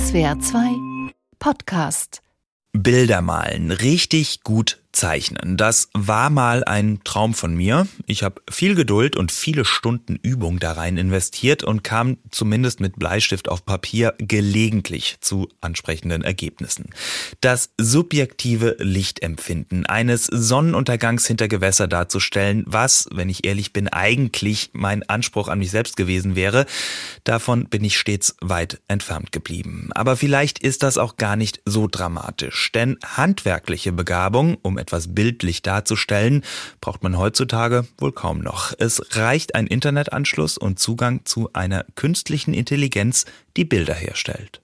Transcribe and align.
SWR 0.00 0.40
2 0.40 1.12
Podcast. 1.38 2.22
Bilder 2.72 3.20
malen, 3.20 3.70
richtig 3.70 4.42
gut 4.44 4.79
Zeichnen. 4.92 5.56
Das 5.56 5.88
war 5.92 6.30
mal 6.30 6.64
ein 6.64 7.00
Traum 7.04 7.34
von 7.34 7.54
mir. 7.54 7.86
Ich 8.06 8.22
habe 8.22 8.42
viel 8.50 8.74
Geduld 8.74 9.16
und 9.16 9.30
viele 9.30 9.64
Stunden 9.64 10.16
Übung 10.20 10.58
da 10.58 10.72
rein 10.72 10.96
investiert 10.96 11.62
und 11.62 11.84
kam 11.84 12.18
zumindest 12.30 12.80
mit 12.80 12.98
Bleistift 12.98 13.48
auf 13.48 13.64
Papier 13.64 14.14
gelegentlich 14.18 15.18
zu 15.20 15.48
ansprechenden 15.60 16.22
Ergebnissen. 16.22 16.90
Das 17.40 17.70
subjektive 17.78 18.76
Lichtempfinden 18.80 19.86
eines 19.86 20.26
Sonnenuntergangs 20.26 21.26
hinter 21.26 21.46
Gewässer 21.46 21.86
darzustellen, 21.86 22.64
was, 22.66 23.08
wenn 23.12 23.28
ich 23.28 23.46
ehrlich 23.46 23.72
bin, 23.72 23.88
eigentlich 23.88 24.70
mein 24.72 25.08
Anspruch 25.08 25.48
an 25.48 25.60
mich 25.60 25.70
selbst 25.70 25.96
gewesen 25.96 26.34
wäre, 26.34 26.66
davon 27.22 27.66
bin 27.66 27.84
ich 27.84 27.96
stets 27.96 28.34
weit 28.40 28.80
entfernt 28.88 29.30
geblieben. 29.30 29.90
Aber 29.94 30.16
vielleicht 30.16 30.58
ist 30.58 30.82
das 30.82 30.98
auch 30.98 31.16
gar 31.16 31.36
nicht 31.36 31.62
so 31.64 31.86
dramatisch, 31.86 32.72
denn 32.72 32.98
handwerkliche 33.04 33.92
Begabung, 33.92 34.58
um 34.62 34.79
etwas 34.80 35.14
bildlich 35.14 35.62
darzustellen, 35.62 36.42
braucht 36.80 37.02
man 37.02 37.16
heutzutage 37.16 37.86
wohl 37.98 38.12
kaum 38.12 38.40
noch. 38.40 38.72
Es 38.78 39.00
reicht 39.12 39.54
ein 39.54 39.66
Internetanschluss 39.66 40.58
und 40.58 40.78
Zugang 40.78 41.24
zu 41.24 41.50
einer 41.52 41.84
künstlichen 41.94 42.54
Intelligenz, 42.54 43.26
die 43.56 43.64
Bilder 43.64 43.94
herstellt. 43.94 44.60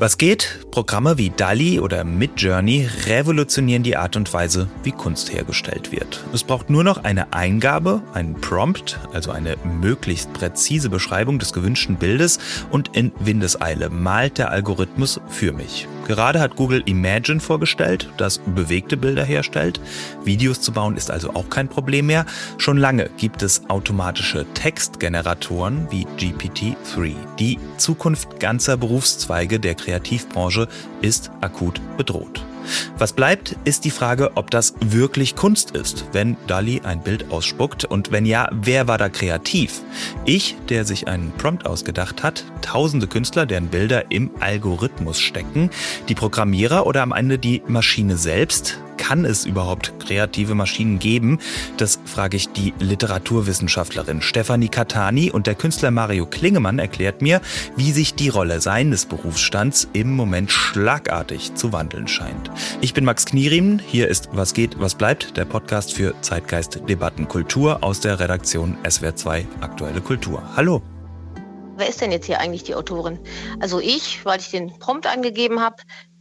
Was 0.00 0.16
geht? 0.16 0.60
Programme 0.70 1.18
wie 1.18 1.28
DALI 1.28 1.78
oder 1.78 2.04
Midjourney 2.04 2.88
revolutionieren 3.04 3.82
die 3.82 3.98
Art 3.98 4.16
und 4.16 4.32
Weise, 4.32 4.66
wie 4.82 4.92
Kunst 4.92 5.30
hergestellt 5.30 5.92
wird. 5.92 6.24
Es 6.32 6.42
braucht 6.42 6.70
nur 6.70 6.82
noch 6.84 7.04
eine 7.04 7.34
Eingabe, 7.34 8.02
einen 8.14 8.40
Prompt, 8.40 8.98
also 9.12 9.30
eine 9.30 9.58
möglichst 9.82 10.32
präzise 10.32 10.88
Beschreibung 10.88 11.38
des 11.38 11.52
gewünschten 11.52 11.96
Bildes 11.96 12.38
und 12.70 12.96
in 12.96 13.12
Windeseile 13.20 13.90
malt 13.90 14.38
der 14.38 14.50
Algorithmus 14.50 15.20
für 15.28 15.52
mich. 15.52 15.86
Gerade 16.10 16.40
hat 16.40 16.56
Google 16.56 16.82
Imagine 16.86 17.38
vorgestellt, 17.38 18.10
das 18.16 18.38
bewegte 18.38 18.96
Bilder 18.96 19.22
herstellt. 19.22 19.80
Videos 20.24 20.60
zu 20.60 20.72
bauen 20.72 20.96
ist 20.96 21.08
also 21.08 21.34
auch 21.34 21.48
kein 21.48 21.68
Problem 21.68 22.06
mehr. 22.06 22.26
Schon 22.58 22.78
lange 22.78 23.08
gibt 23.16 23.44
es 23.44 23.62
automatische 23.70 24.44
Textgeneratoren 24.52 25.86
wie 25.92 26.08
GPT-3. 26.18 27.14
Die 27.38 27.60
Zukunft 27.76 28.40
ganzer 28.40 28.76
Berufszweige 28.76 29.60
der 29.60 29.76
Kreativbranche 29.76 30.66
ist 31.00 31.30
akut 31.42 31.80
bedroht. 31.96 32.44
Was 32.98 33.12
bleibt, 33.12 33.56
ist 33.64 33.84
die 33.84 33.90
Frage, 33.90 34.32
ob 34.36 34.50
das 34.50 34.74
wirklich 34.80 35.36
Kunst 35.36 35.72
ist, 35.72 36.04
wenn 36.12 36.36
Dali 36.46 36.80
ein 36.84 37.02
Bild 37.02 37.30
ausspuckt 37.30 37.84
und 37.84 38.12
wenn 38.12 38.26
ja, 38.26 38.48
wer 38.52 38.88
war 38.88 38.98
da 38.98 39.08
kreativ? 39.08 39.80
Ich, 40.24 40.56
der 40.68 40.84
sich 40.84 41.08
einen 41.08 41.32
Prompt 41.32 41.66
ausgedacht 41.66 42.22
hat, 42.22 42.44
tausende 42.62 43.06
Künstler, 43.06 43.46
deren 43.46 43.68
Bilder 43.68 44.10
im 44.10 44.30
Algorithmus 44.40 45.20
stecken, 45.20 45.70
die 46.08 46.14
Programmierer 46.14 46.86
oder 46.86 47.02
am 47.02 47.12
Ende 47.12 47.38
die 47.38 47.62
Maschine 47.66 48.16
selbst? 48.16 48.78
Kann 49.00 49.24
es 49.24 49.46
überhaupt 49.46 49.94
kreative 49.98 50.54
Maschinen 50.54 50.98
geben? 50.98 51.38
Das 51.78 51.98
frage 52.04 52.36
ich 52.36 52.50
die 52.50 52.74
Literaturwissenschaftlerin 52.78 54.20
Stefanie 54.20 54.68
Catani 54.68 55.30
und 55.30 55.46
der 55.46 55.54
Künstler 55.54 55.90
Mario 55.90 56.26
Klingemann 56.26 56.78
erklärt 56.78 57.22
mir, 57.22 57.40
wie 57.76 57.92
sich 57.92 58.14
die 58.14 58.28
Rolle 58.28 58.60
seines 58.60 59.06
Berufsstands 59.06 59.88
im 59.94 60.14
Moment 60.14 60.52
schlagartig 60.52 61.54
zu 61.54 61.72
wandeln 61.72 62.06
scheint. 62.06 62.50
Ich 62.82 62.92
bin 62.92 63.04
Max 63.04 63.24
Knierim, 63.24 63.78
hier 63.78 64.06
ist 64.06 64.28
Was 64.32 64.52
geht, 64.52 64.78
was 64.78 64.94
bleibt, 64.94 65.36
der 65.36 65.46
Podcast 65.46 65.94
für 65.94 66.14
Zeitgeist, 66.20 66.82
Debatten, 66.88 67.26
Kultur 67.26 67.82
aus 67.82 68.00
der 68.00 68.20
Redaktion 68.20 68.76
SWR2 68.84 69.46
Aktuelle 69.62 70.02
Kultur. 70.02 70.42
Hallo. 70.56 70.82
Wer 71.80 71.88
ist 71.88 72.02
denn 72.02 72.12
jetzt 72.12 72.26
hier 72.26 72.38
eigentlich 72.38 72.64
die 72.64 72.74
Autorin? 72.74 73.18
Also 73.58 73.80
ich, 73.80 74.26
weil 74.26 74.38
ich 74.38 74.50
den 74.50 74.78
Prompt 74.78 75.06
angegeben 75.06 75.60
habe, 75.60 75.76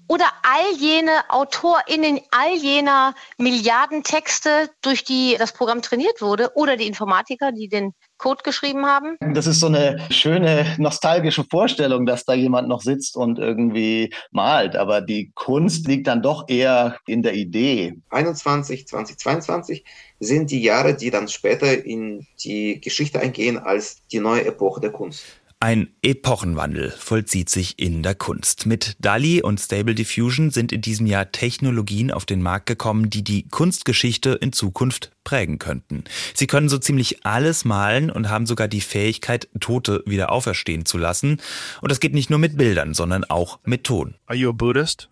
oder 0.10 0.26
all 0.42 0.76
jene 0.76 1.12
AutorInnen, 1.30 2.20
all 2.32 2.56
jener 2.58 3.14
Milliarden 3.38 4.04
Texte, 4.04 4.70
durch 4.82 5.04
die 5.04 5.36
das 5.38 5.54
Programm 5.54 5.82
trainiert 5.82 6.22
wurde, 6.22 6.52
oder 6.56 6.76
die 6.76 6.88
Informatiker, 6.88 7.52
die 7.52 7.70
den 7.70 7.94
Code 8.18 8.42
geschrieben 8.44 8.86
haben? 8.86 9.18
Das 9.34 9.48
ist 9.48 9.60
so 9.60 9.68
eine 9.68 10.06
schöne 10.10 10.76
nostalgische 10.78 11.46
Vorstellung, 11.50 12.08
dass 12.08 12.26
da 12.26 12.34
jemand 12.34 12.68
noch 12.68 12.82
sitzt 12.82 13.16
und 13.16 13.38
irgendwie 13.38 14.12
malt. 14.32 14.76
Aber 14.76 15.02
die 15.02 15.32
Kunst 15.36 15.88
liegt 15.88 16.08
dann 16.08 16.24
doch 16.24 16.50
eher 16.50 16.98
in 17.08 17.22
der 17.22 17.36
Idee. 17.36 17.94
21, 18.10 18.88
2022 18.88 19.86
sind 20.20 20.50
die 20.52 20.62
Jahre, 20.62 20.96
die 20.96 21.12
dann 21.12 21.28
später 21.28 21.86
in 21.86 22.26
die 22.44 22.82
Geschichte 22.82 23.20
eingehen 23.20 23.60
als 23.60 24.06
die 24.08 24.20
neue 24.20 24.46
Epoche 24.46 24.82
der 24.82 24.92
Kunst. 24.92 25.24
Ein 25.62 25.90
Epochenwandel 26.02 26.90
vollzieht 26.90 27.50
sich 27.50 27.80
in 27.80 28.02
der 28.02 28.16
Kunst. 28.16 28.66
Mit 28.66 28.96
DALI 29.00 29.42
und 29.42 29.60
Stable 29.60 29.94
Diffusion 29.94 30.52
sind 30.52 30.72
in 30.72 30.80
diesem 30.80 31.06
Jahr 31.06 31.34
Technologien 31.34 32.12
auf 32.12 32.26
den 32.26 32.42
Markt 32.42 32.66
gekommen, 32.66 33.10
die 33.10 33.26
die 33.26 33.46
Kunstgeschichte 33.50 34.30
in 34.40 34.54
Zukunft 34.54 35.12
prägen 35.26 35.60
könnten. 35.60 36.06
Sie 36.34 36.48
können 36.48 36.70
so 36.70 36.78
ziemlich 36.78 37.26
alles 37.26 37.66
malen 37.66 38.10
und 38.10 38.30
haben 38.30 38.46
sogar 38.46 38.70
die 38.70 38.80
Fähigkeit, 38.80 39.50
Tote 39.60 40.02
wieder 40.06 40.32
auferstehen 40.32 40.86
zu 40.86 40.98
lassen. 40.98 41.42
Und 41.82 41.92
das 41.92 42.00
geht 42.00 42.14
nicht 42.14 42.30
nur 42.30 42.40
mit 42.40 42.56
Bildern, 42.56 42.94
sondern 42.94 43.26
auch 43.26 43.60
mit 43.66 43.84
Ton. 43.84 44.16
Are 44.28 44.38
you 44.38 44.52
a 44.52 44.54
Buddhist? 44.54 45.10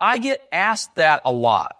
I 0.00 0.20
get 0.20 0.40
asked 0.52 0.94
that 0.94 1.20
a 1.24 1.32
lot. 1.32 1.79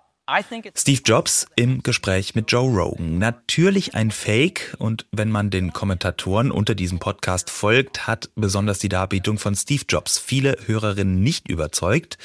Steve 0.77 1.01
Jobs 1.05 1.47
im 1.57 1.83
Gespräch 1.83 2.37
mit 2.37 2.53
Joe 2.53 2.71
Rogan. 2.71 3.19
Natürlich 3.19 3.97
ein 3.97 4.13
Fake 4.13 4.77
und 4.79 5.05
wenn 5.11 5.29
man 5.29 5.51
den 5.51 5.73
Kommentatoren 5.73 6.53
unter 6.53 6.77
diesem 6.77 7.01
Podcast 7.01 7.51
folgt, 7.51 8.07
hat 8.07 8.31
besonders 8.37 8.79
die 8.79 8.89
Darbietung 8.89 9.39
von 9.39 9.57
Steve 9.57 9.83
Jobs 9.89 10.21
viele 10.21 10.57
Hörerinnen 10.67 11.21
nicht 11.21 11.49
überzeugt. 11.49 12.17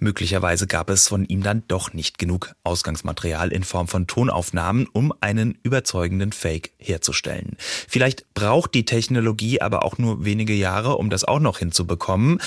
Möglicherweise 0.00 0.66
gab 0.66 0.90
es 0.90 1.06
von 1.06 1.26
ihm 1.26 1.44
dann 1.44 1.62
doch 1.68 1.92
nicht 1.92 2.18
genug 2.18 2.56
Ausgangsmaterial 2.64 3.52
in 3.52 3.62
Form 3.62 3.86
von 3.86 4.08
Tonaufnahmen, 4.08 4.88
um 4.92 5.14
einen 5.20 5.56
überzeugenden 5.62 6.32
Fake 6.32 6.72
herzustellen. 6.76 7.56
Vielleicht 7.86 8.34
braucht 8.34 8.74
die 8.74 8.84
Technologie 8.84 9.60
aber 9.60 9.84
auch 9.84 9.96
nur 9.96 10.24
wenige 10.24 10.54
Jahre, 10.54 10.96
um 10.96 11.08
das 11.08 11.22
auch 11.22 11.38
noch 11.38 11.60
hinzubekommen. 11.60 12.40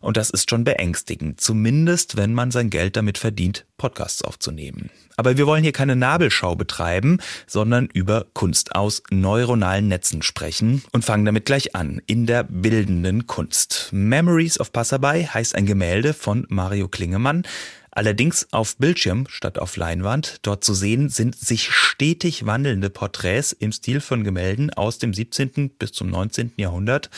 Und 0.00 0.16
das 0.16 0.30
ist 0.30 0.48
schon 0.48 0.64
beängstigend, 0.64 1.38
zumindest 1.38 2.16
wenn 2.16 2.32
man 2.32 2.50
sein 2.50 2.70
Geld 2.70 2.96
damit 2.96 3.18
verdient, 3.18 3.66
Podcasts 3.76 4.22
aufzunehmen. 4.22 4.53
Aber 5.16 5.36
wir 5.36 5.46
wollen 5.46 5.62
hier 5.62 5.72
keine 5.72 5.96
Nabelschau 5.96 6.56
betreiben, 6.56 7.18
sondern 7.46 7.88
über 7.92 8.26
Kunst 8.32 8.74
aus 8.74 9.02
neuronalen 9.10 9.88
Netzen 9.88 10.22
sprechen 10.22 10.82
und 10.92 11.04
fangen 11.04 11.24
damit 11.24 11.44
gleich 11.44 11.76
an, 11.76 12.00
in 12.06 12.26
der 12.26 12.44
bildenden 12.44 13.26
Kunst. 13.26 13.90
Memories 13.92 14.58
of 14.58 14.72
Passerby 14.72 15.28
heißt 15.32 15.54
ein 15.54 15.66
Gemälde 15.66 16.14
von 16.14 16.46
Mario 16.48 16.88
Klingemann, 16.88 17.44
Allerdings 17.96 18.48
auf 18.50 18.76
Bildschirm 18.76 19.26
statt 19.28 19.56
auf 19.56 19.76
Leinwand. 19.76 20.38
Dort 20.42 20.64
zu 20.64 20.74
sehen 20.74 21.10
sind 21.10 21.36
sich 21.36 21.70
stetig 21.70 22.44
wandelnde 22.44 22.90
Porträts 22.90 23.52
im 23.52 23.70
Stil 23.70 24.00
von 24.00 24.24
Gemälden 24.24 24.70
aus 24.70 24.98
dem 24.98 25.14
17. 25.14 25.70
bis 25.78 25.92
zum 25.92 26.10
19. 26.10 26.54
Jahrhundert. 26.56 27.08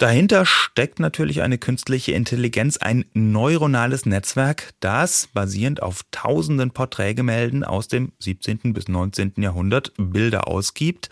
Dahinter 0.00 0.46
steckt 0.46 0.98
natürlich 0.98 1.42
eine 1.42 1.58
künstliche 1.58 2.12
Intelligenz, 2.12 2.78
ein 2.78 3.04
neuronales 3.12 4.06
Netzwerk, 4.06 4.70
das 4.80 5.28
basierend 5.34 5.82
auf 5.82 6.00
tausenden 6.10 6.70
Porträtgemälden 6.70 7.64
aus 7.64 7.86
dem 7.86 8.12
17. 8.18 8.72
bis 8.72 8.88
19. 8.88 9.34
Jahrhundert 9.36 9.92
Bilder 9.98 10.48
ausgibt. 10.48 11.10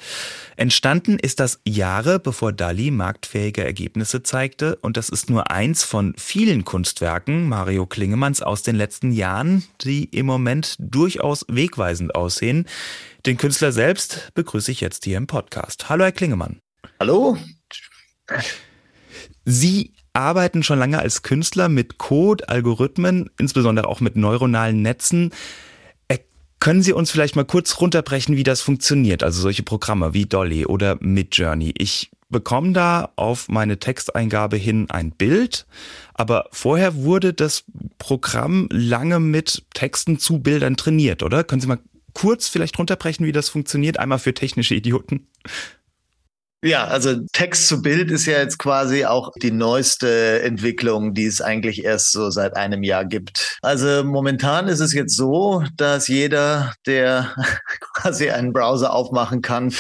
Entstanden 0.57 1.19
ist 1.19 1.39
das 1.39 1.61
Jahre 1.67 2.19
bevor 2.19 2.55
Dali 2.55 2.91
marktfähige 2.91 3.63
Ergebnisse 3.63 4.23
zeigte 4.23 4.77
und 4.77 4.97
das 4.97 5.11
ist 5.11 5.29
nur 5.29 5.51
eins 5.51 5.85
von 5.85 6.15
vielen 6.17 6.65
Kunstwerken 6.65 7.47
Mario 7.47 7.85
Klingemanns 7.85 8.41
aus 8.41 8.63
den 8.63 8.77
letzten 8.77 9.13
Jahren, 9.13 9.65
die 9.83 10.05
im 10.05 10.25
Moment 10.25 10.77
durchaus 10.79 11.45
wegweisend 11.49 12.15
aussehen. 12.15 12.65
Den 13.27 13.37
Künstler 13.37 13.71
selbst 13.71 14.31
begrüße 14.33 14.73
ich 14.73 14.81
jetzt 14.81 15.05
hier 15.05 15.19
im 15.19 15.27
Podcast. 15.27 15.91
Hallo 15.91 16.05
Herr 16.05 16.13
Klingemann. 16.13 16.63
Hallo. 16.99 17.37
Sie 19.51 19.93
arbeiten 20.13 20.63
schon 20.63 20.79
lange 20.79 20.99
als 20.99 21.23
Künstler 21.23 21.71
mit 21.71 21.97
Code, 21.97 22.51
Algorithmen, 22.51 23.31
insbesondere 23.39 23.89
auch 23.89 24.01
mit 24.01 24.15
neuronalen 24.15 24.83
Netzen. 24.83 25.31
Äh, 26.07 26.19
können 26.61 26.83
Sie 26.83 26.93
uns 26.93 27.11
vielleicht 27.11 27.35
mal 27.35 27.47
kurz 27.47 27.81
runterbrechen, 27.81 28.37
wie 28.37 28.43
das 28.43 28.61
funktioniert? 28.61 29.23
Also 29.23 29.41
solche 29.41 29.63
Programme 29.63 30.13
wie 30.13 30.27
Dolly 30.27 30.67
oder 30.67 30.99
Midjourney. 31.01 31.73
Ich 31.79 32.11
bekomme 32.29 32.75
da 32.75 33.11
auf 33.17 33.49
meine 33.49 33.79
Texteingabe 33.79 34.59
hin 34.59 34.91
ein 34.91 35.13
Bild, 35.13 35.67
aber 36.13 36.51
vorher 36.53 36.97
wurde 36.97 37.33
das 37.33 37.65
Programm 37.97 38.69
lange 38.71 39.19
mit 39.19 39.65
Texten 39.73 40.19
zu 40.19 40.41
Bildern 40.41 40.77
trainiert, 40.77 41.23
oder? 41.23 41.43
Können 41.43 41.63
Sie 41.63 41.69
mal 41.69 41.81
kurz 42.13 42.49
vielleicht 42.49 42.79
runterbrechen, 42.79 43.25
wie 43.25 43.33
das 43.33 43.49
funktioniert? 43.49 43.99
Einmal 43.99 44.19
für 44.19 44.35
technische 44.35 44.75
Idioten. 44.75 45.27
Ja, 46.65 46.87
also 46.87 47.15
Text 47.33 47.69
zu 47.69 47.83
Bild 47.83 48.11
ist 48.11 48.27
ja 48.27 48.39
jetzt 48.39 48.59
quasi 48.59 49.05
auch 49.05 49.31
die 49.41 49.53
neueste 49.53 50.43
Entwicklung, 50.43 51.15
die 51.15 51.27
es 51.27 51.41
eigentlich 51.41 51.85
erst 51.85 52.11
so 52.11 52.31
seit 52.31 52.57
einem 52.57 52.83
Jahr 52.83 53.05
gibt. 53.05 53.59
Also 53.63 54.03
momentan 54.03 54.67
ist 54.67 54.81
es 54.81 54.93
jetzt 54.93 55.15
so, 55.17 55.63
dass 55.77 56.09
jeder, 56.09 56.75
der 56.85 57.33
quasi 57.95 58.31
einen 58.31 58.53
Browser 58.53 58.93
aufmachen 58.93 59.41
kann, 59.41 59.73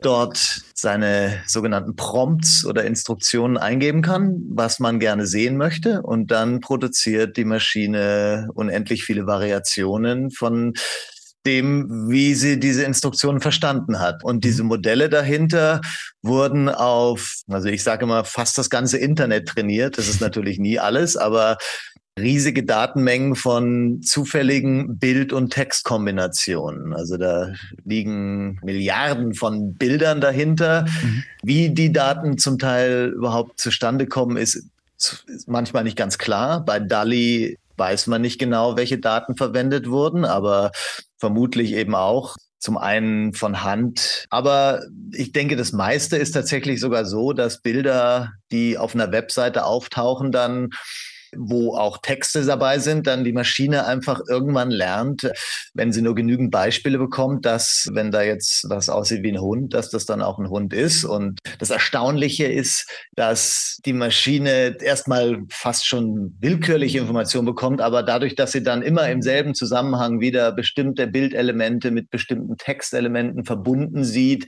dort 0.00 0.62
seine 0.74 1.42
sogenannten 1.46 1.96
Prompts 1.96 2.64
oder 2.66 2.84
Instruktionen 2.84 3.56
eingeben 3.56 4.02
kann, 4.02 4.42
was 4.48 4.78
man 4.78 5.00
gerne 5.00 5.26
sehen 5.26 5.56
möchte. 5.56 6.02
Und 6.02 6.30
dann 6.30 6.60
produziert 6.60 7.36
die 7.36 7.44
Maschine 7.44 8.48
unendlich 8.54 9.02
viele 9.04 9.26
Variationen 9.26 10.30
von 10.30 10.74
dem, 11.46 12.08
wie 12.08 12.34
sie 12.34 12.58
diese 12.58 12.84
Instruktionen 12.84 13.40
verstanden 13.40 13.98
hat. 14.00 14.22
Und 14.24 14.44
diese 14.44 14.62
Modelle 14.62 15.08
dahinter 15.08 15.80
wurden 16.22 16.68
auf, 16.68 17.42
also 17.48 17.68
ich 17.68 17.82
sage 17.82 18.04
immer, 18.04 18.24
fast 18.24 18.58
das 18.58 18.70
ganze 18.70 18.98
Internet 18.98 19.48
trainiert. 19.48 19.98
Das 19.98 20.08
ist 20.08 20.20
natürlich 20.20 20.58
nie 20.58 20.78
alles, 20.78 21.16
aber 21.16 21.58
riesige 22.18 22.62
Datenmengen 22.62 23.34
von 23.36 24.02
zufälligen 24.02 24.98
Bild- 24.98 25.32
und 25.32 25.50
Textkombinationen. 25.50 26.94
Also 26.94 27.16
da 27.16 27.54
liegen 27.84 28.58
Milliarden 28.62 29.34
von 29.34 29.74
Bildern 29.74 30.20
dahinter. 30.20 30.84
Mhm. 30.84 31.24
Wie 31.42 31.70
die 31.70 31.92
Daten 31.92 32.36
zum 32.38 32.58
Teil 32.58 33.12
überhaupt 33.16 33.58
zustande 33.58 34.06
kommen, 34.06 34.36
ist 34.36 34.66
manchmal 35.46 35.84
nicht 35.84 35.96
ganz 35.96 36.18
klar. 36.18 36.64
Bei 36.64 36.78
DALI 36.78 37.58
weiß 37.76 38.06
man 38.06 38.22
nicht 38.22 38.38
genau, 38.38 38.76
welche 38.76 38.98
Daten 38.98 39.36
verwendet 39.36 39.88
wurden, 39.88 40.24
aber 40.24 40.72
vermutlich 41.18 41.72
eben 41.72 41.94
auch 41.94 42.36
zum 42.58 42.78
einen 42.78 43.34
von 43.34 43.64
Hand. 43.64 44.26
Aber 44.30 44.82
ich 45.12 45.32
denke, 45.32 45.56
das 45.56 45.72
meiste 45.72 46.16
ist 46.16 46.32
tatsächlich 46.32 46.80
sogar 46.80 47.04
so, 47.04 47.32
dass 47.32 47.60
Bilder, 47.60 48.32
die 48.52 48.78
auf 48.78 48.94
einer 48.94 49.10
Webseite 49.10 49.64
auftauchen, 49.64 50.30
dann 50.30 50.70
wo 51.36 51.76
auch 51.76 51.98
Texte 51.98 52.44
dabei 52.44 52.78
sind, 52.78 53.06
dann 53.06 53.24
die 53.24 53.32
Maschine 53.32 53.86
einfach 53.86 54.20
irgendwann 54.28 54.70
lernt, 54.70 55.30
wenn 55.74 55.92
sie 55.92 56.02
nur 56.02 56.14
genügend 56.14 56.50
Beispiele 56.50 56.98
bekommt, 56.98 57.46
dass 57.46 57.88
wenn 57.92 58.10
da 58.10 58.22
jetzt 58.22 58.68
was 58.68 58.88
aussieht 58.88 59.22
wie 59.22 59.32
ein 59.32 59.40
Hund, 59.40 59.74
dass 59.74 59.90
das 59.90 60.06
dann 60.06 60.22
auch 60.22 60.38
ein 60.38 60.50
Hund 60.50 60.72
ist. 60.72 61.04
Und 61.04 61.38
das 61.58 61.70
Erstaunliche 61.70 62.46
ist, 62.46 62.88
dass 63.14 63.78
die 63.84 63.92
Maschine 63.92 64.76
erstmal 64.82 65.40
fast 65.50 65.86
schon 65.86 66.36
willkürliche 66.40 66.98
Informationen 66.98 67.46
bekommt, 67.46 67.80
aber 67.80 68.02
dadurch, 68.02 68.34
dass 68.34 68.52
sie 68.52 68.62
dann 68.62 68.82
immer 68.82 69.08
im 69.08 69.22
selben 69.22 69.54
Zusammenhang 69.54 70.20
wieder 70.20 70.52
bestimmte 70.52 71.06
Bildelemente 71.06 71.90
mit 71.90 72.10
bestimmten 72.10 72.56
Textelementen 72.56 73.44
verbunden 73.44 74.04
sieht, 74.04 74.46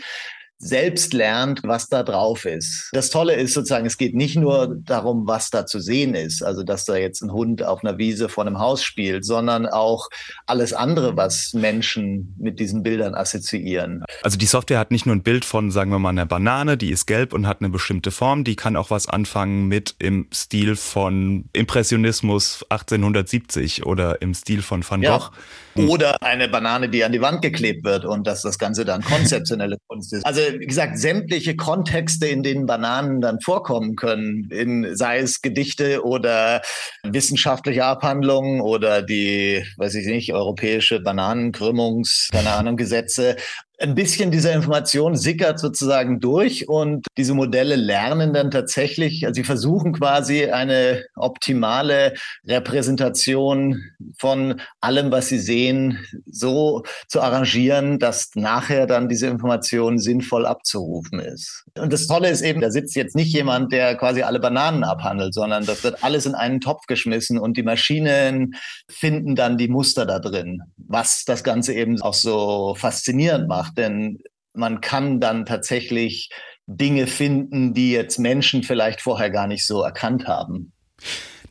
selbst 0.58 1.12
lernt, 1.12 1.60
was 1.64 1.88
da 1.88 2.02
drauf 2.02 2.44
ist. 2.44 2.88
Das 2.92 3.10
Tolle 3.10 3.34
ist 3.34 3.54
sozusagen, 3.54 3.86
es 3.86 3.98
geht 3.98 4.14
nicht 4.14 4.36
nur 4.36 4.76
darum, 4.82 5.26
was 5.26 5.50
da 5.50 5.66
zu 5.66 5.80
sehen 5.80 6.14
ist, 6.14 6.42
also 6.42 6.62
dass 6.62 6.84
da 6.84 6.96
jetzt 6.96 7.22
ein 7.22 7.32
Hund 7.32 7.62
auf 7.62 7.84
einer 7.84 7.98
Wiese 7.98 8.28
vor 8.28 8.46
einem 8.46 8.58
Haus 8.58 8.82
spielt, 8.82 9.24
sondern 9.24 9.66
auch 9.66 10.08
alles 10.46 10.72
andere, 10.72 11.16
was 11.16 11.52
Menschen 11.54 12.34
mit 12.38 12.60
diesen 12.60 12.82
Bildern 12.82 13.14
assoziieren. 13.14 14.04
Also 14.22 14.38
die 14.38 14.46
Software 14.46 14.78
hat 14.78 14.90
nicht 14.90 15.06
nur 15.06 15.14
ein 15.14 15.22
Bild 15.22 15.44
von, 15.44 15.70
sagen 15.70 15.90
wir 15.90 15.98
mal, 15.98 16.10
einer 16.10 16.26
Banane, 16.26 16.76
die 16.76 16.90
ist 16.90 17.06
gelb 17.06 17.32
und 17.32 17.46
hat 17.46 17.60
eine 17.60 17.68
bestimmte 17.68 18.10
Form, 18.10 18.44
die 18.44 18.56
kann 18.56 18.76
auch 18.76 18.90
was 18.90 19.08
anfangen 19.08 19.66
mit 19.66 19.94
im 19.98 20.28
Stil 20.32 20.76
von 20.76 21.48
Impressionismus 21.52 22.64
1870 22.68 23.86
oder 23.86 24.22
im 24.22 24.34
Stil 24.34 24.62
von 24.62 24.84
Van 24.88 25.02
Gogh. 25.02 25.30
Ja. 25.76 25.84
Oder 25.88 26.22
eine 26.22 26.48
Banane, 26.48 26.88
die 26.88 27.02
an 27.04 27.10
die 27.10 27.20
Wand 27.20 27.42
geklebt 27.42 27.84
wird 27.84 28.04
und 28.04 28.26
dass 28.26 28.42
das 28.42 28.58
Ganze 28.58 28.84
dann 28.84 29.02
konzeptionelle 29.02 29.76
Kunst 29.88 30.12
ist. 30.12 30.24
Also 30.24 30.40
wie 30.58 30.66
gesagt, 30.66 30.98
sämtliche 30.98 31.56
Kontexte, 31.56 32.26
in 32.26 32.42
denen 32.42 32.66
Bananen 32.66 33.20
dann 33.20 33.40
vorkommen 33.40 33.96
können, 33.96 34.48
in, 34.50 34.94
sei 34.96 35.18
es 35.18 35.42
Gedichte 35.42 36.04
oder 36.04 36.62
wissenschaftliche 37.02 37.84
Abhandlungen 37.84 38.60
oder 38.60 39.02
die, 39.02 39.64
weiß 39.76 39.94
ich 39.96 40.06
nicht, 40.06 40.32
europäische 40.32 41.00
Bananenkrümmungs, 41.00 42.28
keine 42.32 42.50
Ahnung, 42.50 42.76
Gesetze 42.76 43.36
ein 43.79 43.94
bisschen 43.94 44.31
dieser 44.31 44.53
Information 44.53 45.17
sickert 45.17 45.59
sozusagen 45.59 46.21
durch 46.21 46.69
und 46.69 47.06
diese 47.17 47.35
Modelle 47.35 47.76
lernen 47.76 48.32
dann 48.32 48.50
tatsächlich, 48.50 49.26
also 49.26 49.35
sie 49.35 49.44
versuchen 49.44 49.93
quasi 49.93 50.47
eine 50.47 51.05
optimale 51.17 52.15
Repräsentation 52.47 53.82
von 54.19 54.61
allem, 54.81 55.11
was 55.11 55.29
sie 55.29 55.38
sehen, 55.38 56.05
so 56.26 56.85
zu 57.09 57.21
arrangieren, 57.21 57.99
dass 57.99 58.31
nachher 58.35 58.87
dann 58.87 59.09
diese 59.09 59.26
Information 59.26 59.99
sinnvoll 59.99 60.47
abzurufen 60.47 61.19
ist. 61.19 61.63
Und 61.76 61.93
das 61.93 62.06
Tolle 62.06 62.31
ist 62.31 62.43
eben, 62.43 62.61
da 62.61 62.71
sitzt 62.71 62.94
jetzt 62.94 63.17
nicht 63.17 63.32
jemand, 63.32 63.73
der 63.73 63.97
quasi 63.97 64.23
alle 64.23 64.38
Bananen 64.38 64.85
abhandelt, 64.85 65.35
sondern 65.35 65.67
das 65.67 65.82
wird 65.82 66.05
alles 66.05 66.25
in 66.25 66.37
einen 66.37 66.61
Topf 66.61 66.87
geschmissen 66.87 67.37
und 67.38 67.56
die 67.56 67.65
Maschinen 67.65 68.55
finden 68.88 69.35
dann 69.35 69.59
die 69.59 69.69
Muster 69.69 70.06
da 70.06 70.21
drin, 70.21 70.62
was 70.76 71.25
das 71.25 71.43
Ganze 71.43 71.75
eben 71.75 72.00
auch 72.00 72.15
so 72.15 72.76
faszinierend 72.79 73.49
macht 73.49 73.76
denn 73.76 74.19
man 74.55 74.81
kann 74.81 75.21
dann 75.21 75.44
tatsächlich 75.44 76.31
Dinge 76.67 77.06
finden, 77.06 77.75
die 77.75 77.93
jetzt 77.93 78.19
Menschen 78.19 78.62
vielleicht 78.62 79.03
vorher 79.03 79.31
gar 79.31 79.47
nicht 79.47 79.67
so 79.67 79.82
erkannt 79.82 80.26
haben. 80.26 80.73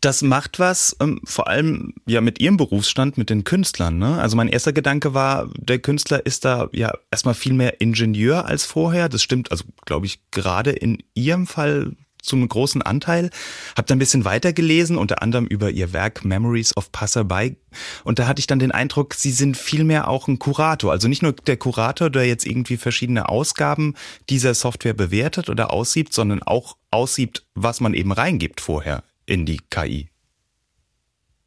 Das 0.04 0.22
macht 0.22 0.60
was, 0.60 0.98
ähm, 1.00 1.22
vor 1.24 1.48
allem 1.48 1.94
ja 2.06 2.20
mit 2.20 2.42
ihrem 2.42 2.58
Berufsstand, 2.58 3.18
mit 3.18 3.30
den 3.30 3.46
Künstlern. 3.46 3.98
Ne? 3.98 4.20
Also 4.20 4.36
mein 4.36 4.50
erster 4.50 4.74
Gedanke 4.74 5.14
war, 5.14 5.50
der 5.58 5.80
Künstler 5.80 6.26
ist 6.26 6.44
da 6.44 6.68
ja 6.74 6.92
erstmal 7.10 7.36
viel 7.36 7.54
mehr 7.54 7.80
Ingenieur 7.80 8.46
als 8.46 8.66
vorher. 8.66 9.08
Das 9.08 9.24
stimmt, 9.24 9.50
also 9.50 9.64
glaube 9.86 10.06
ich, 10.06 10.20
gerade 10.32 10.72
in 10.72 11.02
ihrem 11.14 11.48
Fall 11.48 11.94
zu 12.22 12.36
einem 12.36 12.50
großen 12.50 12.82
Anteil. 12.82 13.30
Hab 13.78 13.88
dann 13.88 13.96
ein 13.96 14.00
bisschen 14.00 14.26
weitergelesen, 14.26 14.98
unter 14.98 15.22
anderem 15.22 15.46
über 15.46 15.70
ihr 15.70 15.94
Werk 15.94 16.26
Memories 16.26 16.76
of 16.76 16.92
Passerby. 16.92 17.56
Und 18.04 18.20
da 18.20 18.28
hatte 18.28 18.42
ich 18.42 18.48
dann 18.48 18.60
den 18.60 18.74
Eindruck, 18.74 19.14
sie 19.14 19.32
sind 19.32 19.56
vielmehr 19.56 20.10
auch 20.10 20.28
ein 20.28 20.38
Kurator. 20.38 20.92
Also 20.92 21.08
nicht 21.08 21.24
nur 21.24 21.32
der 21.32 21.56
Kurator, 21.56 22.10
der 22.10 22.28
jetzt 22.28 22.46
irgendwie 22.46 22.76
verschiedene 22.76 23.30
Ausgaben 23.30 23.96
dieser 24.30 24.54
Software 24.54 24.96
bewertet 24.96 25.50
oder 25.50 25.72
aussiebt, 25.72 26.14
sondern 26.14 26.44
auch 26.44 26.76
aussiebt, 26.92 27.46
was 27.56 27.80
man 27.80 27.94
eben 27.94 28.12
reingibt 28.12 28.60
vorher 28.60 29.02
in 29.26 29.46
die 29.46 29.60
KI. 29.70 30.10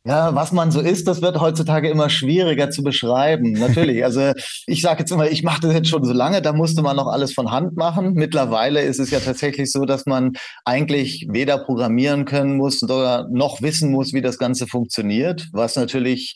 Ja, 0.07 0.33
was 0.37 0.53
man 0.53 0.71
so 0.71 0.81
ist, 0.81 1.09
das 1.09 1.21
wird 1.21 1.41
heutzutage 1.41 1.91
immer 1.91 2.09
schwieriger 2.09 2.71
zu 2.71 2.85
beschreiben. 2.85 3.53
Natürlich. 3.53 4.05
Also 4.05 4.33
ich 4.69 4.81
sage 4.81 5.01
jetzt 5.01 5.11
immer, 5.11 5.29
ich 5.29 5.43
mache 5.43 5.63
das 5.63 5.75
jetzt 5.75 5.89
schon 5.89 6.05
so 6.05 6.13
lange, 6.13 6.41
da 6.41 6.53
musste 6.53 6.81
man 6.81 6.95
noch 6.95 7.09
alles 7.09 7.35
von 7.35 7.51
Hand 7.51 7.77
machen. 7.77 8.13
Mittlerweile 8.13 8.83
ist 8.83 9.01
es 9.01 9.11
ja 9.11 9.19
tatsächlich 9.19 9.73
so, 9.73 9.85
dass 9.85 10.07
man 10.07 10.35
eigentlich 10.65 11.27
weder 11.29 11.59
programmieren 11.59 12.25
können 12.25 12.57
muss 12.57 12.85
oder 12.85 13.27
noch 13.33 13.63
wissen 13.63 13.91
muss, 13.91 14.13
wie 14.13 14.23
das 14.23 14.39
Ganze 14.39 14.69
funktioniert. 14.69 15.49
Was 15.53 15.75
natürlich 15.75 16.35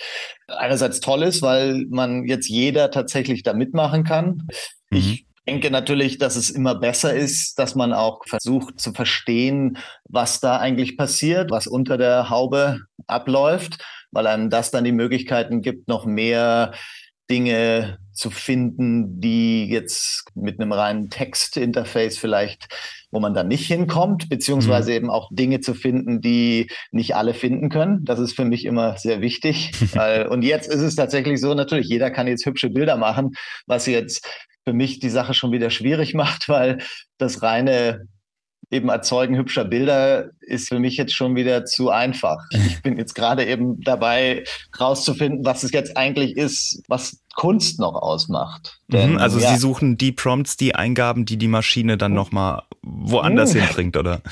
einerseits 0.49 0.99
toll 0.99 1.23
ist, 1.23 1.41
weil 1.41 1.87
man 1.91 2.25
jetzt 2.25 2.49
jeder 2.49 2.91
tatsächlich 2.91 3.45
da 3.45 3.53
mitmachen 3.53 4.03
kann. 4.03 4.49
Mhm. 4.91 4.99
Ich 4.99 5.27
denke 5.51 5.73
natürlich, 5.73 6.19
dass 6.19 6.37
es 6.37 6.49
immer 6.49 6.77
besser 6.77 7.13
ist, 7.13 7.59
dass 7.59 7.75
man 7.75 7.93
auch 7.93 8.21
versucht 8.25 8.79
zu 8.81 8.93
verstehen, 8.93 9.79
was 10.05 10.39
da 10.39 10.59
eigentlich 10.59 10.97
passiert, 10.97 11.51
was 11.51 11.67
unter 11.67 11.99
der 11.99 12.31
Haube 12.31 12.83
abläuft, 13.09 13.85
weil 14.13 14.29
einem 14.29 14.49
das 14.49 14.71
dann 14.71 14.85
die 14.85 14.93
Möglichkeiten 14.93 15.61
gibt, 15.61 15.89
noch 15.89 16.07
mehr 16.07 16.73
Dinge 17.29 17.99
zu 18.13 18.31
finden, 18.31 19.21
die 19.21 19.67
jetzt 19.69 20.25
mit 20.37 20.61
einem 20.61 20.73
reinen 20.73 21.11
Textinterface 21.11 22.17
vielleicht, 22.17 22.69
wo 23.11 23.19
man 23.19 23.35
dann 23.35 23.49
nicht 23.49 23.67
hinkommt, 23.67 24.29
beziehungsweise 24.29 24.91
mhm. 24.91 24.97
eben 24.97 25.11
auch 25.11 25.31
Dinge 25.33 25.61
zu 25.61 25.75
finden, 25.75 26.21
die 26.21 26.69
nicht 26.93 27.17
alle 27.17 27.35
finden 27.35 27.71
können. 27.71 28.05
Das 28.05 28.21
ist 28.21 28.37
für 28.37 28.45
mich 28.45 28.65
immer 28.67 28.97
sehr 28.99 29.21
wichtig. 29.21 29.73
und 30.31 30.43
jetzt 30.43 30.69
ist 30.69 30.83
es 30.83 30.95
tatsächlich 30.95 31.41
so, 31.41 31.55
natürlich, 31.55 31.89
jeder 31.89 32.13
kann 32.13 32.29
jetzt 32.29 32.47
hübsche 32.47 32.71
Bilder 32.71 32.97
machen, 32.97 33.33
was 33.67 33.87
jetzt 33.87 34.25
für 34.65 34.73
mich 34.73 35.01
die 35.01 35.11
Sache 35.11 35.35
schon 35.35 35.53
wieder 35.53 35.71
schwierig 35.71 36.15
macht, 36.15 36.49
weil 36.49 36.79
das 37.19 37.43
reine 37.43 38.07
eben 38.71 38.89
Erzeugen 38.89 39.37
hübscher 39.37 39.65
Bilder 39.65 40.31
ist 40.41 40.69
für 40.69 40.79
mich 40.79 40.97
jetzt 40.97 41.15
schon 41.15 41.35
wieder 41.35 41.65
zu 41.65 41.91
einfach. 41.91 42.39
Ich 42.53 42.83
bin 42.83 42.99
jetzt 42.99 43.15
gerade 43.15 43.45
eben 43.45 43.81
dabei, 43.81 44.45
rauszufinden, 44.79 45.45
was 45.45 45.65
es 45.65 45.73
jetzt 45.73 45.97
eigentlich 45.97 46.37
ist, 46.37 46.83
was 46.87 47.21
Kunst 47.35 47.81
noch 47.81 47.95
ausmacht. 47.95 48.81
Mhm, 48.87 48.93
Denn, 48.93 49.19
also 49.19 49.41
ja, 49.41 49.53
Sie 49.53 49.61
suchen 49.61 49.99
die 49.99 50.13
Prompts, 50.13 50.57
die 50.57 50.75
Eingaben, 50.75 51.25
die 51.25 51.37
die 51.37 51.49
Maschine 51.49 51.99
dann 51.99 52.15
nochmal 52.15 52.63
woanders 52.83 53.55
mhm. 53.55 53.61
hinbringt, 53.61 53.97
oder? 53.97 54.23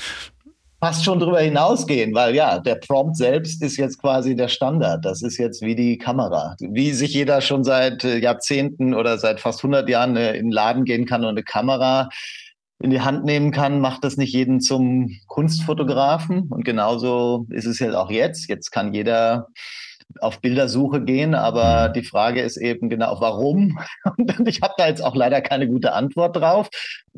fast 0.79 1.03
schon 1.03 1.19
drüber 1.19 1.41
hinausgehen, 1.41 2.13
weil 2.13 2.33
ja, 2.35 2.59
der 2.59 2.75
Prompt 2.75 3.17
selbst 3.17 3.61
ist 3.61 3.77
jetzt 3.77 3.99
quasi 3.99 4.35
der 4.35 4.47
Standard. 4.47 5.03
Das 5.03 5.21
ist 5.21 5.37
jetzt 5.37 5.61
wie 5.61 5.75
die 5.75 5.97
Kamera. 5.97 6.55
Wie 6.59 6.93
sich 6.93 7.13
jeder 7.13 7.41
schon 7.41 7.63
seit 7.63 8.03
äh, 8.03 8.17
Jahrzehnten 8.17 8.93
oder 8.93 9.17
seit 9.17 9.39
fast 9.39 9.59
100 9.59 9.89
Jahren 9.89 10.15
äh, 10.15 10.33
in 10.35 10.47
den 10.47 10.51
Laden 10.51 10.85
gehen 10.85 11.05
kann 11.05 11.23
und 11.23 11.29
eine 11.29 11.43
Kamera 11.43 12.09
in 12.81 12.91
die 12.91 13.01
Hand 13.01 13.25
nehmen 13.25 13.51
kann, 13.51 13.81
macht 13.81 14.05
das 14.05 14.15
nicht 14.15 14.33
jeden 14.33 14.61
zum 14.61 15.11
Kunstfotografen. 15.27 16.47
Und 16.49 16.63
genauso 16.63 17.45
ist 17.49 17.65
es 17.65 17.81
halt 17.81 17.95
auch 17.95 18.09
jetzt. 18.09 18.47
Jetzt 18.47 18.71
kann 18.71 18.93
jeder 18.93 19.47
auf 20.21 20.41
Bildersuche 20.41 21.01
gehen, 21.03 21.35
aber 21.35 21.89
mhm. 21.89 21.93
die 21.93 22.03
Frage 22.03 22.41
ist 22.41 22.57
eben 22.57 22.89
genau, 22.89 23.17
warum? 23.19 23.79
Und 24.17 24.47
ich 24.47 24.61
habe 24.61 24.73
da 24.77 24.87
jetzt 24.87 25.03
auch 25.03 25.15
leider 25.15 25.41
keine 25.41 25.67
gute 25.67 25.93
Antwort 25.93 26.35
drauf. 26.35 26.69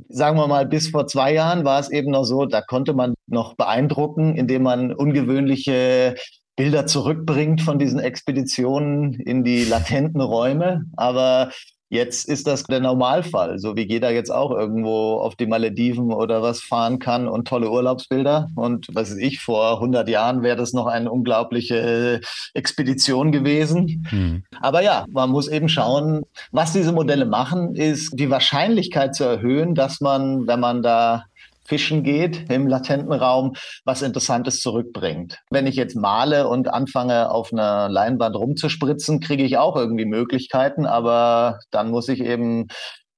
Sagen 0.09 0.37
wir 0.37 0.47
mal, 0.47 0.65
bis 0.65 0.89
vor 0.89 1.07
zwei 1.07 1.33
Jahren 1.33 1.63
war 1.63 1.79
es 1.79 1.89
eben 1.89 2.11
noch 2.11 2.23
so, 2.23 2.45
da 2.45 2.61
konnte 2.61 2.93
man 2.93 3.13
noch 3.27 3.55
beeindrucken, 3.55 4.35
indem 4.35 4.63
man 4.63 4.93
ungewöhnliche 4.93 6.15
Bilder 6.55 6.85
zurückbringt 6.85 7.61
von 7.61 7.79
diesen 7.79 7.99
Expeditionen 7.99 9.13
in 9.13 9.43
die 9.43 9.63
latenten 9.63 10.21
Räume. 10.21 10.83
Aber 10.97 11.51
Jetzt 11.91 12.29
ist 12.29 12.47
das 12.47 12.63
der 12.63 12.79
Normalfall, 12.79 13.59
so 13.59 13.75
wie 13.75 13.85
jeder 13.85 14.11
jetzt 14.11 14.29
auch 14.29 14.51
irgendwo 14.51 15.15
auf 15.15 15.35
die 15.35 15.45
Malediven 15.45 16.13
oder 16.13 16.41
was 16.41 16.61
fahren 16.61 16.99
kann 16.99 17.27
und 17.27 17.49
tolle 17.49 17.69
Urlaubsbilder. 17.69 18.49
Und 18.55 18.87
was 18.93 19.11
weiß 19.11 19.17
ich, 19.17 19.41
vor 19.41 19.73
100 19.73 20.07
Jahren 20.07 20.41
wäre 20.41 20.55
das 20.55 20.71
noch 20.71 20.85
eine 20.85 21.11
unglaubliche 21.11 22.21
Expedition 22.53 23.33
gewesen. 23.33 24.07
Mhm. 24.09 24.43
Aber 24.61 24.81
ja, 24.81 25.05
man 25.09 25.31
muss 25.31 25.49
eben 25.49 25.67
schauen, 25.67 26.21
was 26.53 26.71
diese 26.71 26.93
Modelle 26.93 27.25
machen, 27.25 27.75
ist 27.75 28.17
die 28.17 28.29
Wahrscheinlichkeit 28.29 29.13
zu 29.13 29.25
erhöhen, 29.25 29.75
dass 29.75 29.99
man, 29.99 30.47
wenn 30.47 30.61
man 30.61 30.81
da 30.83 31.25
Fischen 31.71 32.03
geht 32.03 32.49
im 32.51 32.67
latenten 32.67 33.13
Raum, 33.13 33.53
was 33.85 34.01
Interessantes 34.01 34.59
zurückbringt. 34.59 35.39
Wenn 35.51 35.67
ich 35.67 35.75
jetzt 35.75 35.95
male 35.95 36.49
und 36.49 36.67
anfange 36.67 37.31
auf 37.31 37.53
einer 37.53 37.87
Leinwand 37.87 38.35
rumzuspritzen, 38.35 39.21
kriege 39.21 39.45
ich 39.45 39.57
auch 39.57 39.77
irgendwie 39.77 40.03
Möglichkeiten, 40.03 40.85
aber 40.85 41.59
dann 41.71 41.89
muss 41.89 42.09
ich 42.09 42.19
eben 42.19 42.67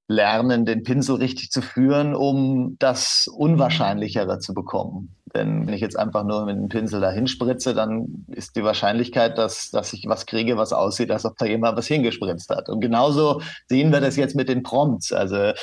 lernen, 0.07 0.65
den 0.65 0.83
Pinsel 0.83 1.15
richtig 1.15 1.49
zu 1.49 1.63
führen, 1.63 2.13
um 2.13 2.75
das 2.77 3.27
Unwahrscheinlichere 3.35 4.37
zu 4.37 4.53
bekommen. 4.53 5.15
Denn 5.33 5.65
wenn 5.65 5.73
ich 5.73 5.81
jetzt 5.81 5.97
einfach 5.97 6.23
nur 6.23 6.45
mit 6.45 6.55
dem 6.55 6.69
Pinsel 6.69 7.01
dahin 7.01 7.25
spritze, 7.25 7.73
dann 7.73 8.23
ist 8.27 8.55
die 8.55 8.63
Wahrscheinlichkeit, 8.63 9.39
dass, 9.39 9.71
dass 9.71 9.93
ich 9.93 10.05
was 10.05 10.27
kriege, 10.27 10.57
was 10.57 10.73
aussieht, 10.73 11.09
als 11.09 11.25
ob 11.25 11.39
da 11.39 11.47
jemand 11.47 11.75
was 11.75 11.87
hingespritzt 11.87 12.51
hat. 12.51 12.69
Und 12.69 12.81
genauso 12.81 13.41
sehen 13.67 13.91
wir 13.91 13.99
das 13.99 14.15
jetzt 14.15 14.35
mit 14.35 14.47
den 14.47 14.61
Prompts. 14.61 15.11
Also 15.11 15.53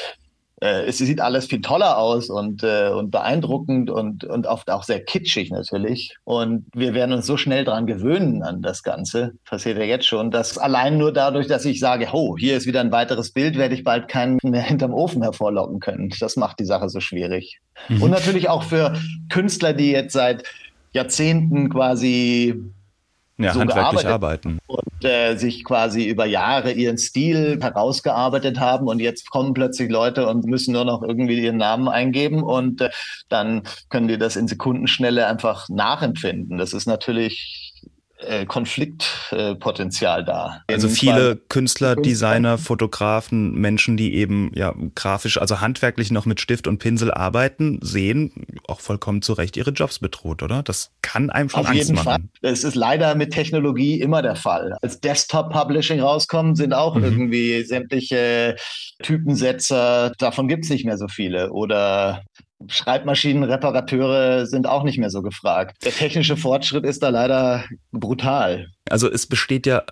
äh, 0.61 0.85
es 0.87 0.99
sieht 0.99 1.21
alles 1.21 1.47
viel 1.47 1.61
toller 1.61 1.99
aus 1.99 2.29
und, 2.29 2.63
äh, 2.63 2.91
und 2.91 3.11
beeindruckend 3.11 3.91
und, 3.91 4.25
und 4.25 4.47
oft 4.47 4.71
auch 4.71 4.85
sehr 4.85 5.03
kitschig 5.03 5.51
natürlich. 5.51 6.17
Und 6.25 6.67
wir 6.75 6.95
werden 6.95 7.13
uns 7.13 7.27
so 7.27 7.37
schnell 7.37 7.65
dran 7.65 7.87
gewöhnen 7.87 8.43
an 8.43 8.63
das 8.63 8.83
Ganze, 8.83 9.33
passiert 9.45 9.79
ja 9.79 9.85
jetzt 9.85 10.07
schon, 10.07 10.31
dass 10.31 10.59
allein 10.59 10.99
nur 10.99 11.13
dadurch, 11.13 11.47
dass 11.47 11.65
ich 11.65 11.81
sage, 11.81 12.09
oh, 12.13 12.37
hier 12.37 12.57
ist 12.57 12.67
wieder 12.67 12.81
ein 12.81 12.93
weiteres 12.93 13.33
Bild, 13.33 13.57
werde 13.57 13.75
ich 13.75 13.85
bald 13.85 14.09
keinen 14.09 14.39
mehr 14.43 14.63
hinterm 14.63 14.93
Ofen 14.93 15.23
hervorlocken 15.23 15.81
können. 15.81 16.13
Das 16.21 16.37
macht 16.37 16.61
die 16.61 16.67
Sache 16.67 16.89
so 16.89 17.01
schwierig. 17.01 17.61
Mhm. 17.89 18.03
Und 18.03 18.11
natürlich 18.11 18.49
auch 18.49 18.63
für 18.63 18.95
Künstler, 19.31 19.73
die 19.73 19.91
jetzt 19.91 20.13
seit 20.13 20.45
Jahrzehnten 20.93 21.71
quasi 21.71 22.61
ja, 23.45 23.53
so 23.53 23.61
handwerklich 23.61 24.07
arbeiten. 24.07 24.59
Und 24.67 25.05
äh, 25.05 25.37
sich 25.37 25.65
quasi 25.65 26.07
über 26.07 26.27
Jahre 26.27 26.73
ihren 26.73 26.99
Stil 26.99 27.59
herausgearbeitet 27.61 28.61
haben 28.61 28.87
und 28.87 29.01
jetzt 29.01 29.31
kommen 29.31 29.55
plötzlich 29.55 29.91
Leute 29.91 30.27
und 30.29 30.45
müssen 30.45 30.73
nur 30.73 30.85
noch 30.85 31.03
irgendwie 31.03 31.41
ihren 31.41 31.57
Namen 31.57 31.89
eingeben 31.89 32.43
und 32.43 32.81
äh, 32.81 32.91
dann 33.29 33.63
können 33.89 34.09
die 34.09 34.19
das 34.19 34.37
in 34.37 34.49
Sekundenschnelle 34.49 35.27
einfach 35.27 35.69
nachempfinden. 35.69 36.59
Das 36.59 36.73
ist 36.73 36.87
natürlich 36.87 37.70
äh, 38.23 38.47
Konfliktpotenzial 38.47 40.25
da. 40.25 40.63
Also 40.69 40.89
viele 40.89 41.37
Künstler, 41.37 41.97
Designer, 41.97 42.59
Fotografen, 42.59 43.55
Menschen, 43.55 43.97
die 43.97 44.15
eben 44.15 44.51
ja 44.55 44.75
grafisch, 44.95 45.39
also 45.39 45.61
handwerklich 45.61 46.11
noch 46.11 46.27
mit 46.27 46.41
Stift 46.41 46.67
und 46.67 46.79
Pinsel 46.79 47.13
arbeiten, 47.13 47.79
sehen 47.83 48.47
auch 48.67 48.81
vollkommen 48.81 49.23
zu 49.23 49.33
Recht 49.33 49.57
ihre 49.57 49.71
Jobs 49.71 49.99
bedroht, 49.99 50.43
oder? 50.43 50.63
Das 50.63 50.93
kann 51.03 51.31
einem 51.31 51.49
schon 51.49 51.61
Auf 51.61 51.69
Angst 51.69 51.89
jeden 51.89 51.95
machen. 51.95 52.05
Fall. 52.05 52.21
Das 52.43 52.65
ist 52.65 52.75
leider 52.75 53.15
mit 53.15 53.33
Technologie 53.33 54.01
immer 54.01 54.23
der 54.23 54.37
Fall. 54.37 54.77
Als 54.83 55.01
Desktop-Publishing 55.01 56.01
rauskommen, 56.01 56.55
sind 56.55 56.73
auch 56.73 56.97
mhm. 56.97 57.05
irgendwie 57.05 57.63
sämtliche 57.63 58.57
Typensetzer, 59.03 60.13
davon 60.19 60.49
gibt 60.49 60.65
es 60.65 60.71
nicht 60.71 60.85
mehr 60.85 60.99
so 60.99 61.09
viele. 61.09 61.51
Oder 61.53 62.23
Schreibmaschinenreparateure 62.69 64.47
sind 64.47 64.67
auch 64.67 64.83
nicht 64.83 64.99
mehr 64.99 65.11
so 65.11 65.23
gefragt. 65.23 65.85
Der 65.85 65.93
technische 65.93 66.37
Fortschritt 66.37 66.85
ist 66.85 67.03
da 67.03 67.09
leider 67.09 67.65
brutal. 67.93 68.69
Also 68.89 69.11
es 69.11 69.27
besteht 69.27 69.67
ja 69.67 69.85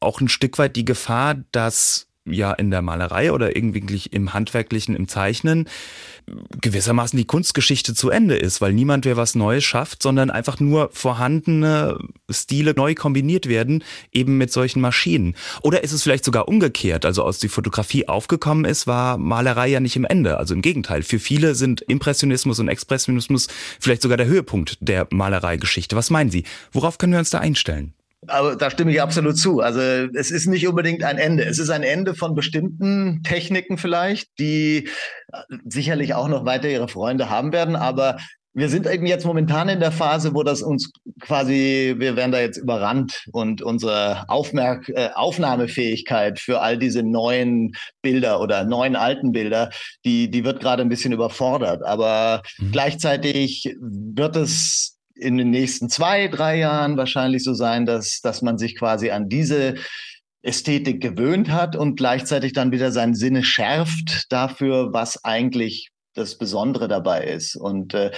auch 0.00 0.20
ein 0.20 0.28
Stück 0.28 0.58
weit 0.58 0.76
die 0.76 0.84
Gefahr, 0.84 1.36
dass 1.52 2.09
ja 2.26 2.52
in 2.52 2.70
der 2.70 2.82
Malerei 2.82 3.32
oder 3.32 3.56
irgendwie 3.56 4.02
im 4.10 4.32
Handwerklichen, 4.32 4.94
im 4.94 5.08
Zeichnen 5.08 5.68
gewissermaßen 6.60 7.16
die 7.16 7.24
Kunstgeschichte 7.24 7.94
zu 7.94 8.10
Ende 8.10 8.36
ist, 8.36 8.60
weil 8.60 8.72
niemand 8.72 9.04
mehr 9.04 9.16
was 9.16 9.34
Neues 9.34 9.64
schafft, 9.64 10.02
sondern 10.02 10.30
einfach 10.30 10.60
nur 10.60 10.90
vorhandene 10.92 11.98
Stile 12.30 12.74
neu 12.76 12.94
kombiniert 12.94 13.48
werden, 13.48 13.82
eben 14.12 14.38
mit 14.38 14.52
solchen 14.52 14.80
Maschinen. 14.80 15.34
Oder 15.62 15.82
ist 15.82 15.92
es 15.92 16.02
vielleicht 16.02 16.24
sogar 16.24 16.48
umgekehrt? 16.48 17.04
Also 17.04 17.24
als 17.24 17.38
die 17.38 17.48
Fotografie 17.48 18.08
aufgekommen 18.08 18.64
ist, 18.64 18.86
war 18.86 19.18
Malerei 19.18 19.68
ja 19.68 19.80
nicht 19.80 19.96
im 19.96 20.04
Ende. 20.04 20.38
Also 20.38 20.54
im 20.54 20.62
Gegenteil. 20.62 21.02
Für 21.02 21.18
viele 21.18 21.54
sind 21.54 21.80
Impressionismus 21.82 22.58
und 22.58 22.68
Expressionismus 22.68 23.48
vielleicht 23.80 24.02
sogar 24.02 24.16
der 24.16 24.26
Höhepunkt 24.26 24.78
der 24.80 25.08
Malereigeschichte. 25.10 25.96
Was 25.96 26.10
meinen 26.10 26.30
Sie? 26.30 26.44
Worauf 26.72 26.98
können 26.98 27.12
wir 27.12 27.18
uns 27.18 27.30
da 27.30 27.38
einstellen? 27.38 27.94
Aber 28.26 28.54
da 28.56 28.70
stimme 28.70 28.92
ich 28.92 29.00
absolut 29.00 29.38
zu. 29.38 29.60
Also 29.60 29.80
es 29.80 30.30
ist 30.30 30.46
nicht 30.46 30.68
unbedingt 30.68 31.04
ein 31.04 31.16
Ende. 31.16 31.44
Es 31.44 31.58
ist 31.58 31.70
ein 31.70 31.82
Ende 31.82 32.14
von 32.14 32.34
bestimmten 32.34 33.22
Techniken 33.22 33.78
vielleicht, 33.78 34.28
die 34.38 34.88
äh, 35.32 35.38
sicherlich 35.64 36.14
auch 36.14 36.28
noch 36.28 36.44
weiter 36.44 36.68
ihre 36.68 36.88
Freunde 36.88 37.30
haben 37.30 37.52
werden. 37.52 37.76
Aber 37.76 38.18
wir 38.52 38.68
sind 38.68 38.86
eben 38.86 39.06
jetzt 39.06 39.24
momentan 39.24 39.68
in 39.68 39.80
der 39.80 39.92
Phase, 39.92 40.34
wo 40.34 40.42
das 40.42 40.60
uns 40.60 40.90
quasi, 41.20 41.94
wir 41.98 42.16
werden 42.16 42.32
da 42.32 42.40
jetzt 42.40 42.56
überrannt 42.56 43.24
und 43.32 43.62
unsere 43.62 44.28
Aufmerk 44.28 44.88
äh, 44.88 45.10
Aufnahmefähigkeit 45.14 46.40
für 46.40 46.60
all 46.60 46.76
diese 46.76 47.02
neuen 47.02 47.72
Bilder 48.02 48.40
oder 48.40 48.64
neuen 48.64 48.96
alten 48.96 49.32
Bilder, 49.32 49.70
die, 50.04 50.30
die 50.30 50.44
wird 50.44 50.60
gerade 50.60 50.82
ein 50.82 50.88
bisschen 50.88 51.12
überfordert. 51.12 51.84
Aber 51.84 52.42
mhm. 52.58 52.72
gleichzeitig 52.72 53.76
wird 53.80 54.36
es 54.36 54.99
in 55.20 55.36
den 55.36 55.50
nächsten 55.50 55.88
zwei, 55.88 56.28
drei 56.28 56.58
Jahren 56.58 56.96
wahrscheinlich 56.96 57.44
so 57.44 57.54
sein, 57.54 57.86
dass, 57.86 58.20
dass 58.20 58.42
man 58.42 58.58
sich 58.58 58.76
quasi 58.76 59.10
an 59.10 59.28
diese 59.28 59.74
Ästhetik 60.42 61.02
gewöhnt 61.02 61.50
hat 61.50 61.76
und 61.76 61.96
gleichzeitig 61.96 62.52
dann 62.52 62.72
wieder 62.72 62.92
seinen 62.92 63.14
Sinne 63.14 63.44
schärft 63.44 64.26
dafür, 64.30 64.92
was 64.92 65.24
eigentlich 65.24 65.90
das 66.14 66.38
Besondere 66.38 66.88
dabei 66.88 67.24
ist. 67.24 67.56
Und 67.56 67.94
äh, 67.94 68.10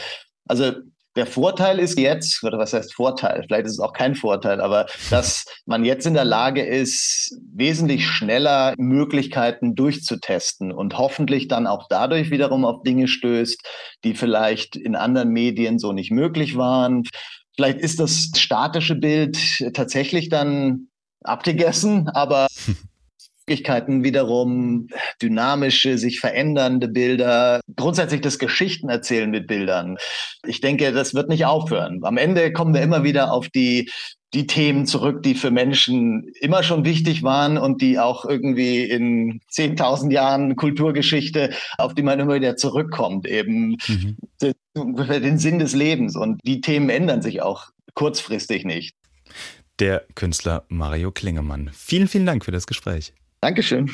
also 0.46 0.72
der 1.16 1.26
Vorteil 1.26 1.78
ist 1.78 1.98
jetzt, 1.98 2.42
oder 2.42 2.58
was 2.58 2.72
heißt 2.72 2.94
Vorteil? 2.94 3.44
Vielleicht 3.46 3.66
ist 3.66 3.72
es 3.72 3.80
auch 3.80 3.92
kein 3.92 4.14
Vorteil, 4.14 4.60
aber 4.60 4.86
dass 5.10 5.44
man 5.66 5.84
jetzt 5.84 6.06
in 6.06 6.14
der 6.14 6.24
Lage 6.24 6.62
ist, 6.62 7.38
wesentlich 7.54 8.06
schneller 8.06 8.74
Möglichkeiten 8.78 9.74
durchzutesten 9.74 10.72
und 10.72 10.96
hoffentlich 10.96 11.48
dann 11.48 11.66
auch 11.66 11.86
dadurch 11.88 12.30
wiederum 12.30 12.64
auf 12.64 12.82
Dinge 12.82 13.08
stößt, 13.08 13.60
die 14.04 14.14
vielleicht 14.14 14.76
in 14.76 14.96
anderen 14.96 15.30
Medien 15.30 15.78
so 15.78 15.92
nicht 15.92 16.10
möglich 16.10 16.56
waren. 16.56 17.04
Vielleicht 17.56 17.80
ist 17.80 18.00
das 18.00 18.30
statische 18.36 18.94
Bild 18.94 19.38
tatsächlich 19.74 20.30
dann 20.30 20.88
abgegessen, 21.22 22.08
aber 22.08 22.46
Möglichkeiten 23.52 24.02
wiederum, 24.02 24.88
dynamische, 25.20 25.98
sich 25.98 26.20
verändernde 26.20 26.88
Bilder, 26.88 27.60
grundsätzlich 27.76 28.22
das 28.22 28.38
Geschichten 28.38 28.88
erzählen 28.88 29.30
mit 29.30 29.46
Bildern. 29.46 29.98
Ich 30.46 30.62
denke, 30.62 30.90
das 30.92 31.12
wird 31.12 31.28
nicht 31.28 31.44
aufhören. 31.44 32.00
Am 32.02 32.16
Ende 32.16 32.50
kommen 32.52 32.72
wir 32.72 32.80
immer 32.80 33.04
wieder 33.04 33.30
auf 33.32 33.48
die 33.50 33.90
die 34.34 34.46
Themen 34.46 34.86
zurück, 34.86 35.22
die 35.22 35.34
für 35.34 35.50
Menschen 35.50 36.32
immer 36.40 36.62
schon 36.62 36.86
wichtig 36.86 37.22
waren 37.22 37.58
und 37.58 37.82
die 37.82 37.98
auch 37.98 38.24
irgendwie 38.24 38.82
in 38.82 39.40
10.000 39.52 40.10
Jahren 40.10 40.56
Kulturgeschichte, 40.56 41.50
auf 41.76 41.94
die 41.94 42.02
man 42.02 42.18
immer 42.18 42.36
wieder 42.36 42.56
zurückkommt, 42.56 43.26
eben 43.26 43.76
mhm. 43.86 44.16
den 44.74 45.36
Sinn 45.36 45.58
des 45.58 45.74
Lebens. 45.74 46.16
Und 46.16 46.40
die 46.44 46.62
Themen 46.62 46.88
ändern 46.88 47.20
sich 47.20 47.42
auch 47.42 47.66
kurzfristig 47.92 48.64
nicht. 48.64 48.94
Der 49.78 50.06
Künstler 50.14 50.64
Mario 50.68 51.10
Klingemann. 51.10 51.68
Vielen, 51.74 52.08
vielen 52.08 52.24
Dank 52.24 52.46
für 52.46 52.52
das 52.52 52.66
Gespräch. 52.66 53.12
Dankeschön. 53.42 53.90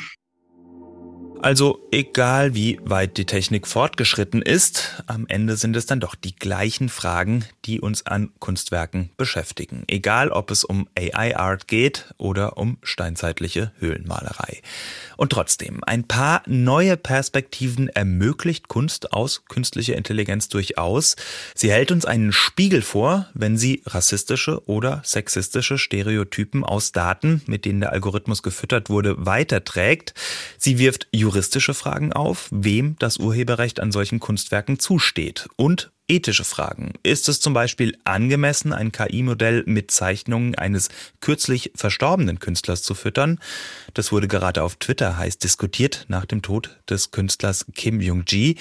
Also 1.41 1.87
egal 1.91 2.53
wie 2.53 2.81
weit 2.83 3.15
die 3.15 3.25
Technik 3.25 3.65
fortgeschritten 3.65 4.41
ist, 4.41 5.01
am 5.07 5.25
Ende 5.27 5.55
sind 5.55 5.73
es 5.77 5.85
dann 5.85 6.01
doch 6.01 6.15
die 6.15 6.35
gleichen 6.35 6.89
Fragen, 6.89 7.45
die 7.63 7.79
uns 7.79 8.05
an 8.05 8.31
Kunstwerken 8.39 9.09
beschäftigen. 9.15 9.85
Egal 9.87 10.31
ob 10.31 10.51
es 10.51 10.65
um 10.65 10.89
AI-Art 10.97 11.69
geht 11.69 12.13
oder 12.17 12.57
um 12.57 12.77
steinzeitliche 12.83 13.71
Höhlenmalerei. 13.79 14.61
Und 15.15 15.31
trotzdem, 15.31 15.81
ein 15.85 16.03
paar 16.05 16.43
neue 16.45 16.97
Perspektiven 16.97 17.87
ermöglicht 17.87 18.67
Kunst 18.67 19.13
aus 19.13 19.45
künstlicher 19.45 19.95
Intelligenz 19.95 20.49
durchaus. 20.49 21.15
Sie 21.55 21.71
hält 21.71 21.93
uns 21.93 22.03
einen 22.03 22.33
Spiegel 22.33 22.81
vor, 22.81 23.27
wenn 23.33 23.57
sie 23.57 23.81
rassistische 23.85 24.67
oder 24.67 25.01
sexistische 25.05 25.77
Stereotypen 25.77 26.65
aus 26.65 26.91
Daten, 26.91 27.43
mit 27.45 27.63
denen 27.63 27.79
der 27.79 27.93
Algorithmus 27.93 28.43
gefüttert 28.43 28.89
wurde, 28.89 29.25
weiterträgt. 29.25 30.13
Sie 30.57 30.79
wirft 30.79 31.07
juristische 31.29 31.75
Fragen 31.75 32.11
auf, 32.11 32.47
wem 32.49 32.95
das 32.97 33.17
Urheberrecht 33.17 33.79
an 33.79 33.91
solchen 33.91 34.19
Kunstwerken 34.19 34.79
zusteht 34.79 35.47
und 35.57 35.91
ethische 36.07 36.43
Fragen. 36.43 36.93
Ist 37.03 37.29
es 37.29 37.39
zum 37.39 37.53
Beispiel 37.53 37.95
angemessen, 38.03 38.73
ein 38.73 38.91
KI-Modell 38.91 39.63
mit 39.67 39.91
Zeichnungen 39.91 40.55
eines 40.55 40.89
kürzlich 41.21 41.71
verstorbenen 41.75 42.39
Künstlers 42.39 42.81
zu 42.81 42.95
füttern? 42.95 43.39
Das 43.93 44.11
wurde 44.11 44.27
gerade 44.27 44.63
auf 44.63 44.77
Twitter 44.77 45.17
heiß 45.17 45.37
diskutiert 45.37 46.05
nach 46.07 46.25
dem 46.25 46.41
Tod 46.41 46.79
des 46.89 47.11
Künstlers 47.11 47.67
Kim 47.75 48.01
Jong-ji. 48.01 48.57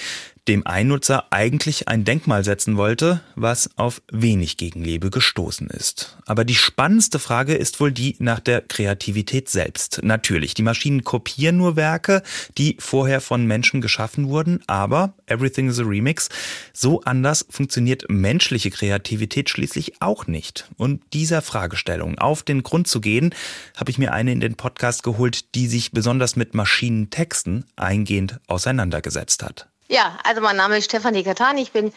Dem 0.49 0.67
ein 0.67 0.89
Nutzer 0.89 1.27
eigentlich 1.31 1.89
ein 1.89 2.05
Denkmal 2.05 2.43
setzen 2.43 2.77
wollte, 2.77 3.21
was 3.37 3.71
auf 3.77 4.01
wenig 4.11 4.57
Gegenliebe 4.57 5.11
gestoßen 5.11 5.69
ist. 5.69 6.19
Aber 6.25 6.45
die 6.45 6.55
spannendste 6.55 7.19
Frage 7.19 7.55
ist 7.55 7.81
wohl 7.81 7.93
die 7.93 8.17
nach 8.19 8.41
der 8.41 8.63
Kreativität 8.63 9.49
selbst. 9.49 10.01
Natürlich, 10.03 10.55
die 10.55 10.63
Maschinen 10.63 11.05
kopieren 11.05 11.59
nur 11.59 11.77
Werke, 11.77 12.23
die 12.57 12.77
vorher 12.81 13.21
von 13.21 13.47
Menschen 13.47 13.81
geschaffen 13.81 14.29
wurden, 14.29 14.61
aber 14.67 15.15
Everything 15.27 15.69
is 15.69 15.79
a 15.79 15.85
Remix, 15.85 16.31
so 16.73 17.03
anders 17.03 17.47
funktioniert 17.51 18.07
menschliche 18.09 18.71
Kreativität 18.71 19.51
schließlich 19.51 20.01
auch 20.01 20.27
nicht. 20.27 20.71
Und 20.77 21.03
dieser 21.13 21.43
Fragestellung 21.43 22.19
auf 22.19 22.43
den 22.43 22.63
Grund 22.63 22.89
zu 22.89 23.01
gehen, 23.01 23.35
habe 23.77 23.91
ich 23.91 23.99
mir 23.99 24.13
eine 24.13 24.33
in 24.33 24.41
den 24.41 24.55
Podcast 24.55 25.03
geholt, 25.03 25.55
die 25.55 25.67
sich 25.67 25.93
besonders 25.93 26.37
mit 26.37 26.55
Maschinentexten 26.55 27.67
eingehend 27.77 28.41
auseinandergesetzt 28.47 29.43
hat. 29.43 29.69
Ja, 29.91 30.19
also 30.23 30.43
mein 30.43 30.57
Name 30.57 30.77
ist 30.77 30.85
Stefanie 30.85 31.25
Katani. 31.25 31.63
Ich 31.63 31.73
bin 31.73 31.95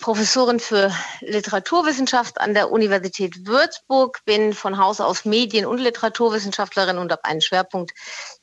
Professorin 0.00 0.60
für 0.60 0.90
Literaturwissenschaft 1.20 2.40
an 2.40 2.54
der 2.54 2.70
Universität 2.70 3.46
Würzburg, 3.46 4.24
bin 4.24 4.54
von 4.54 4.78
Haus 4.78 4.98
aus 4.98 5.26
Medien- 5.26 5.66
und 5.66 5.76
Literaturwissenschaftlerin 5.76 6.96
und 6.96 7.12
habe 7.12 7.26
einen 7.26 7.42
Schwerpunkt 7.42 7.92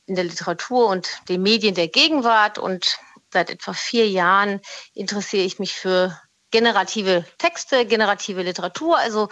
in 0.06 0.14
der 0.14 0.22
Literatur 0.22 0.86
und 0.86 1.18
den 1.28 1.42
Medien 1.42 1.74
der 1.74 1.88
Gegenwart. 1.88 2.58
Und 2.58 3.00
seit 3.32 3.50
etwa 3.50 3.72
vier 3.72 4.08
Jahren 4.08 4.60
interessiere 4.94 5.42
ich 5.42 5.58
mich 5.58 5.74
für 5.74 6.16
generative 6.52 7.24
Texte, 7.38 7.84
generative 7.86 8.42
Literatur, 8.42 8.98
also 8.98 9.30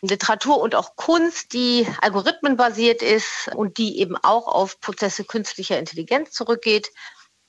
Literatur 0.00 0.58
und 0.58 0.74
auch 0.74 0.96
Kunst, 0.96 1.52
die 1.52 1.86
algorithmenbasiert 2.00 3.02
ist 3.02 3.50
und 3.54 3.76
die 3.76 3.98
eben 3.98 4.16
auch 4.16 4.48
auf 4.48 4.80
Prozesse 4.80 5.24
künstlicher 5.24 5.78
Intelligenz 5.78 6.30
zurückgeht. 6.30 6.90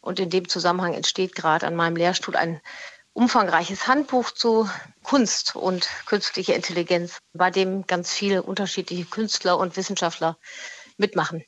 Und 0.01 0.19
in 0.19 0.29
dem 0.29 0.49
Zusammenhang 0.49 0.93
entsteht 0.93 1.35
gerade 1.35 1.67
an 1.67 1.75
meinem 1.75 1.95
Lehrstuhl 1.95 2.35
ein 2.35 2.59
umfangreiches 3.13 3.87
Handbuch 3.87 4.31
zu 4.31 4.69
Kunst 5.03 5.55
und 5.55 5.87
künstlicher 6.05 6.55
Intelligenz, 6.55 7.19
bei 7.33 7.51
dem 7.51 7.85
ganz 7.85 8.13
viele 8.13 8.43
unterschiedliche 8.43 9.05
Künstler 9.05 9.57
und 9.57 9.77
Wissenschaftler 9.77 10.37
mitmachen. 10.97 11.43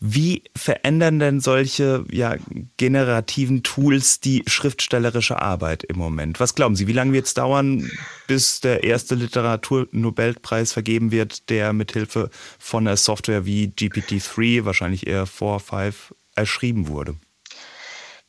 Wie 0.00 0.44
verändern 0.56 1.18
denn 1.18 1.40
solche 1.40 2.04
ja, 2.10 2.36
generativen 2.78 3.62
Tools 3.62 4.18
die 4.20 4.42
schriftstellerische 4.46 5.42
Arbeit 5.42 5.84
im 5.84 5.98
Moment? 5.98 6.40
Was 6.40 6.54
glauben 6.54 6.74
Sie, 6.74 6.86
wie 6.86 6.94
lange 6.94 7.12
wird 7.12 7.26
es 7.26 7.34
dauern, 7.34 7.90
bis 8.26 8.60
der 8.60 8.84
erste 8.84 9.14
Literaturnobelpreis 9.14 10.72
vergeben 10.72 11.10
wird, 11.10 11.50
der 11.50 11.74
mithilfe 11.74 12.30
von 12.58 12.86
einer 12.86 12.96
Software 12.96 13.44
wie 13.44 13.66
GPT-3, 13.66 14.64
wahrscheinlich 14.64 15.06
eher 15.06 15.26
4, 15.26 15.58
5, 15.58 16.14
erschrieben 16.34 16.88
wurde? 16.88 17.16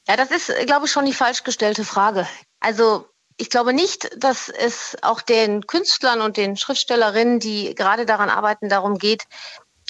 Ja, 0.09 0.15
das 0.15 0.31
ist, 0.31 0.51
glaube 0.65 0.87
ich, 0.87 0.91
schon 0.91 1.05
die 1.05 1.13
falsch 1.13 1.43
gestellte 1.43 1.85
Frage. 1.85 2.27
Also 2.59 3.07
ich 3.37 3.51
glaube 3.51 3.73
nicht, 3.73 4.09
dass 4.17 4.49
es 4.49 4.97
auch 5.03 5.21
den 5.21 5.67
Künstlern 5.67 6.21
und 6.21 6.35
den 6.35 6.57
Schriftstellerinnen, 6.57 7.39
die 7.39 7.75
gerade 7.75 8.07
daran 8.07 8.31
arbeiten, 8.31 8.69
darum 8.69 8.97
geht, 8.97 9.25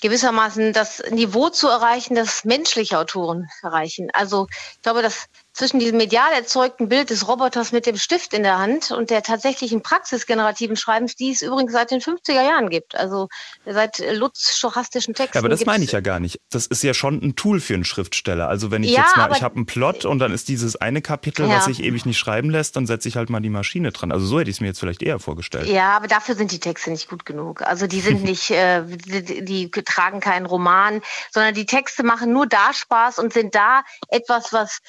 gewissermaßen 0.01 0.73
das 0.73 1.01
Niveau 1.09 1.47
zu 1.47 1.69
erreichen, 1.69 2.15
das 2.15 2.43
menschliche 2.43 2.99
Autoren 2.99 3.47
erreichen. 3.61 4.09
Also 4.11 4.47
ich 4.75 4.81
glaube, 4.81 5.01
dass 5.01 5.27
zwischen 5.59 5.79
diesem 5.79 5.97
medial 5.97 6.31
erzeugten 6.31 6.87
Bild 6.87 7.09
des 7.09 7.27
Roboters 7.27 7.73
mit 7.73 7.85
dem 7.85 7.97
Stift 7.97 8.33
in 8.33 8.43
der 8.43 8.59
Hand 8.59 8.91
und 8.91 9.09
der 9.09 9.23
tatsächlichen 9.23 9.83
praxisgenerativen 9.83 10.77
Schreibens, 10.77 11.17
die 11.17 11.31
es 11.31 11.41
übrigens 11.41 11.73
seit 11.73 11.91
den 11.91 11.99
50er 11.99 12.41
Jahren 12.41 12.69
gibt. 12.69 12.95
Also 12.95 13.27
seit 13.65 14.01
Lutz 14.13 14.55
stochastischen 14.55 15.13
Texten. 15.13 15.37
Ja, 15.37 15.41
aber 15.41 15.49
das 15.49 15.65
meine 15.65 15.83
ich 15.83 15.91
ja 15.91 15.99
gar 15.99 16.21
nicht. 16.21 16.39
Das 16.49 16.65
ist 16.65 16.81
ja 16.81 16.93
schon 16.93 17.21
ein 17.21 17.35
Tool 17.35 17.59
für 17.59 17.73
einen 17.73 17.83
Schriftsteller. 17.83 18.47
Also 18.47 18.71
wenn 18.71 18.83
ich 18.83 18.91
ja, 18.91 19.01
jetzt 19.01 19.17
mal, 19.17 19.29
ich 19.35 19.43
habe 19.43 19.57
einen 19.57 19.65
Plot 19.65 20.05
und 20.05 20.19
dann 20.19 20.31
ist 20.31 20.47
dieses 20.47 20.77
eine 20.77 21.01
Kapitel, 21.01 21.45
ja. 21.45 21.57
was 21.57 21.65
sich 21.65 21.83
ewig 21.83 22.05
nicht 22.05 22.17
schreiben 22.17 22.49
lässt, 22.49 22.77
dann 22.77 22.87
setze 22.87 23.09
ich 23.09 23.17
halt 23.17 23.29
mal 23.29 23.41
die 23.41 23.49
Maschine 23.49 23.91
dran. 23.91 24.13
Also 24.13 24.25
so 24.27 24.39
hätte 24.39 24.49
ich 24.49 24.55
es 24.55 24.61
mir 24.61 24.67
jetzt 24.67 24.79
vielleicht 24.79 25.03
eher 25.03 25.19
vorgestellt. 25.19 25.67
Ja, 25.67 25.97
aber 25.97 26.07
dafür 26.07 26.35
sind 26.35 26.53
die 26.53 26.61
Texte 26.61 26.89
nicht 26.89 27.09
gut 27.09 27.25
genug. 27.25 27.63
Also 27.63 27.85
die 27.85 27.99
sind 27.99 28.23
nicht, 28.29 28.49
äh, 28.51 28.85
die, 28.85 29.43
die 29.43 29.69
tragen 29.71 30.21
keinen 30.21 30.45
Roman, 30.45 31.01
sondern 31.31 31.53
die 31.53 31.65
Texte 31.65 32.03
machen 32.03 32.31
nur 32.31 32.47
da 32.47 32.73
Spaß 32.73 33.19
und 33.19 33.33
sind 33.33 33.55
da 33.55 33.83
etwas, 34.07 34.53
was 34.53 34.79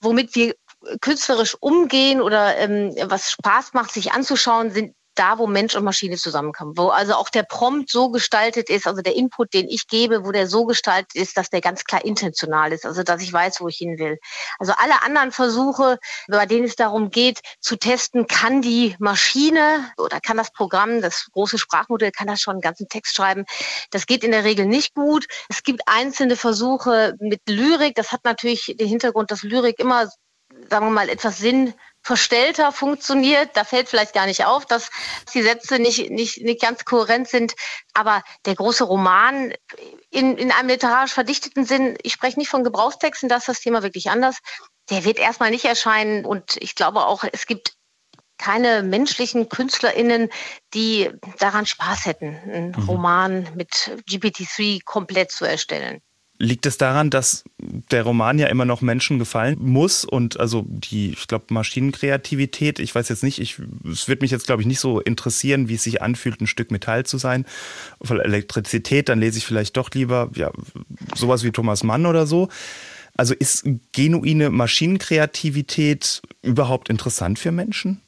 womit 0.00 0.34
wir 0.34 0.54
künstlerisch 1.00 1.56
umgehen 1.60 2.20
oder 2.20 2.56
ähm, 2.56 2.94
was 3.04 3.30
Spaß 3.30 3.72
macht, 3.72 3.92
sich 3.92 4.12
anzuschauen, 4.12 4.70
sind 4.70 4.94
da, 5.18 5.38
wo 5.38 5.46
Mensch 5.46 5.74
und 5.74 5.84
Maschine 5.84 6.16
zusammenkommen, 6.16 6.76
wo 6.76 6.88
also 6.88 7.14
auch 7.14 7.28
der 7.28 7.42
Prompt 7.42 7.90
so 7.90 8.10
gestaltet 8.10 8.70
ist, 8.70 8.86
also 8.86 9.02
der 9.02 9.16
Input, 9.16 9.54
den 9.54 9.68
ich 9.68 9.88
gebe, 9.88 10.24
wo 10.24 10.32
der 10.32 10.46
so 10.46 10.64
gestaltet 10.64 11.14
ist, 11.14 11.36
dass 11.36 11.50
der 11.50 11.60
ganz 11.60 11.84
klar 11.84 12.04
intentional 12.04 12.72
ist, 12.72 12.86
also 12.86 13.02
dass 13.02 13.22
ich 13.22 13.32
weiß, 13.32 13.60
wo 13.60 13.68
ich 13.68 13.76
hin 13.76 13.98
will. 13.98 14.18
Also 14.58 14.72
alle 14.76 15.02
anderen 15.02 15.32
Versuche, 15.32 15.98
bei 16.28 16.46
denen 16.46 16.64
es 16.64 16.76
darum 16.76 17.10
geht, 17.10 17.40
zu 17.60 17.76
testen, 17.76 18.26
kann 18.26 18.62
die 18.62 18.94
Maschine 18.98 19.90
oder 19.96 20.20
kann 20.20 20.36
das 20.36 20.52
Programm, 20.52 21.00
das 21.00 21.28
große 21.32 21.58
Sprachmodell, 21.58 22.12
kann 22.12 22.26
das 22.26 22.40
schon 22.40 22.52
einen 22.52 22.60
ganzen 22.60 22.88
Text 22.88 23.16
schreiben, 23.16 23.44
das 23.90 24.06
geht 24.06 24.24
in 24.24 24.30
der 24.30 24.44
Regel 24.44 24.66
nicht 24.66 24.94
gut. 24.94 25.26
Es 25.48 25.62
gibt 25.62 25.82
einzelne 25.86 26.36
Versuche 26.36 27.14
mit 27.18 27.40
Lyrik, 27.48 27.94
das 27.94 28.12
hat 28.12 28.24
natürlich 28.24 28.74
den 28.78 28.88
Hintergrund, 28.88 29.30
dass 29.30 29.42
Lyrik 29.42 29.78
immer 29.78 30.08
sagen 30.70 30.86
wir 30.86 30.90
mal, 30.90 31.08
etwas 31.08 31.38
Sinn 31.38 31.74
verstellter 32.06 32.70
funktioniert. 32.70 33.56
Da 33.56 33.64
fällt 33.64 33.88
vielleicht 33.88 34.14
gar 34.14 34.26
nicht 34.26 34.44
auf, 34.44 34.64
dass 34.64 34.90
die 35.34 35.42
Sätze 35.42 35.80
nicht, 35.80 36.08
nicht, 36.08 36.40
nicht 36.40 36.62
ganz 36.62 36.84
kohärent 36.84 37.26
sind. 37.26 37.54
Aber 37.94 38.22
der 38.44 38.54
große 38.54 38.84
Roman 38.84 39.52
in, 40.10 40.38
in 40.38 40.52
einem 40.52 40.68
literarisch 40.68 41.12
verdichteten 41.12 41.64
Sinn, 41.64 41.98
ich 42.02 42.12
spreche 42.12 42.38
nicht 42.38 42.48
von 42.48 42.62
Gebrauchstexten, 42.62 43.28
da 43.28 43.38
ist 43.38 43.48
das 43.48 43.58
Thema 43.58 43.82
wirklich 43.82 44.08
anders. 44.08 44.38
Der 44.88 45.04
wird 45.04 45.18
erstmal 45.18 45.50
nicht 45.50 45.64
erscheinen. 45.64 46.24
Und 46.24 46.56
ich 46.58 46.76
glaube 46.76 47.06
auch, 47.06 47.24
es 47.32 47.46
gibt 47.46 47.72
keine 48.38 48.84
menschlichen 48.84 49.48
KünstlerInnen, 49.48 50.30
die 50.74 51.10
daran 51.40 51.66
Spaß 51.66 52.06
hätten, 52.06 52.36
einen 52.44 52.68
mhm. 52.68 52.88
Roman 52.88 53.48
mit 53.56 53.96
GPT-3 54.08 54.84
komplett 54.84 55.32
zu 55.32 55.44
erstellen. 55.44 56.02
Liegt 56.38 56.66
es 56.66 56.76
daran, 56.76 57.08
dass 57.08 57.44
der 57.58 58.02
Roman 58.02 58.38
ja 58.38 58.48
immer 58.48 58.66
noch 58.66 58.82
Menschen 58.82 59.18
gefallen 59.18 59.56
muss 59.58 60.04
und 60.04 60.38
also 60.38 60.64
die, 60.68 61.10
ich 61.10 61.26
glaube, 61.28 61.46
Maschinenkreativität, 61.48 62.78
ich 62.78 62.94
weiß 62.94 63.08
jetzt 63.08 63.22
nicht, 63.22 63.38
ich, 63.38 63.60
es 63.90 64.06
wird 64.06 64.20
mich 64.20 64.30
jetzt, 64.30 64.46
glaube 64.46 64.60
ich, 64.60 64.68
nicht 64.68 64.80
so 64.80 65.00
interessieren, 65.00 65.68
wie 65.68 65.74
es 65.74 65.82
sich 65.82 66.02
anfühlt, 66.02 66.40
ein 66.40 66.46
Stück 66.46 66.70
Metall 66.70 67.06
zu 67.06 67.16
sein. 67.16 67.46
Von 68.02 68.20
Elektrizität, 68.20 69.08
dann 69.08 69.20
lese 69.20 69.38
ich 69.38 69.46
vielleicht 69.46 69.76
doch 69.76 69.90
lieber, 69.92 70.30
ja, 70.34 70.50
sowas 71.14 71.42
wie 71.42 71.52
Thomas 71.52 71.82
Mann 71.82 72.04
oder 72.04 72.26
so. 72.26 72.48
Also 73.16 73.32
ist 73.32 73.66
genuine 73.92 74.50
Maschinenkreativität 74.50 76.20
überhaupt 76.42 76.90
interessant 76.90 77.38
für 77.38 77.50
Menschen? 77.50 78.02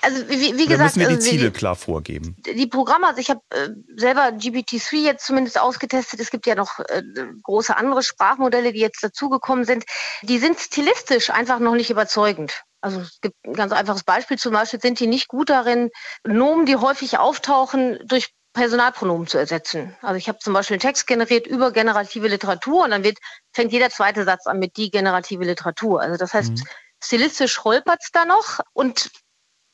Also 0.00 0.28
wie, 0.28 0.56
wie 0.56 0.66
gesagt, 0.66 0.96
müssen 0.96 1.00
wir 1.00 1.08
die 1.08 1.14
also, 1.14 1.30
Ziele 1.30 1.50
klar 1.50 1.76
vorgeben. 1.76 2.36
Die 2.38 2.66
Programme, 2.66 3.06
also 3.06 3.20
ich 3.20 3.30
habe 3.30 3.40
äh, 3.50 3.68
selber 3.96 4.28
GPT-3 4.28 4.96
jetzt 4.96 5.26
zumindest 5.26 5.60
ausgetestet. 5.60 6.20
Es 6.20 6.30
gibt 6.30 6.46
ja 6.46 6.54
noch 6.54 6.78
äh, 6.80 7.02
große 7.42 7.76
andere 7.76 8.02
Sprachmodelle, 8.02 8.72
die 8.72 8.80
jetzt 8.80 9.02
dazugekommen 9.02 9.64
sind. 9.64 9.84
Die 10.22 10.38
sind 10.38 10.58
stilistisch 10.58 11.30
einfach 11.30 11.58
noch 11.58 11.74
nicht 11.74 11.90
überzeugend. 11.90 12.62
Also 12.80 13.00
es 13.00 13.20
gibt 13.20 13.36
ein 13.46 13.54
ganz 13.54 13.72
einfaches 13.72 14.02
Beispiel. 14.02 14.38
Zum 14.38 14.52
Beispiel 14.52 14.80
sind 14.80 14.98
die 14.98 15.06
nicht 15.06 15.28
gut 15.28 15.50
darin, 15.50 15.90
Nomen, 16.26 16.66
die 16.66 16.76
häufig 16.76 17.18
auftauchen, 17.18 17.98
durch 18.04 18.32
Personalpronomen 18.52 19.26
zu 19.26 19.38
ersetzen. 19.38 19.96
Also 20.02 20.16
ich 20.16 20.28
habe 20.28 20.38
zum 20.38 20.52
Beispiel 20.52 20.74
einen 20.74 20.80
Text 20.80 21.06
generiert 21.06 21.46
über 21.46 21.72
generative 21.72 22.28
Literatur 22.28 22.84
und 22.84 22.90
dann 22.90 23.04
wird, 23.04 23.18
fängt 23.52 23.72
jeder 23.72 23.90
zweite 23.90 24.24
Satz 24.24 24.46
an 24.46 24.58
mit 24.58 24.76
die 24.76 24.90
generative 24.90 25.44
Literatur. 25.44 26.02
Also 26.02 26.18
das 26.18 26.34
heißt, 26.34 26.50
mhm. 26.50 26.64
stilistisch 27.02 27.64
holpert 27.64 28.00
es 28.02 28.10
da 28.10 28.24
noch 28.24 28.60
und 28.74 29.10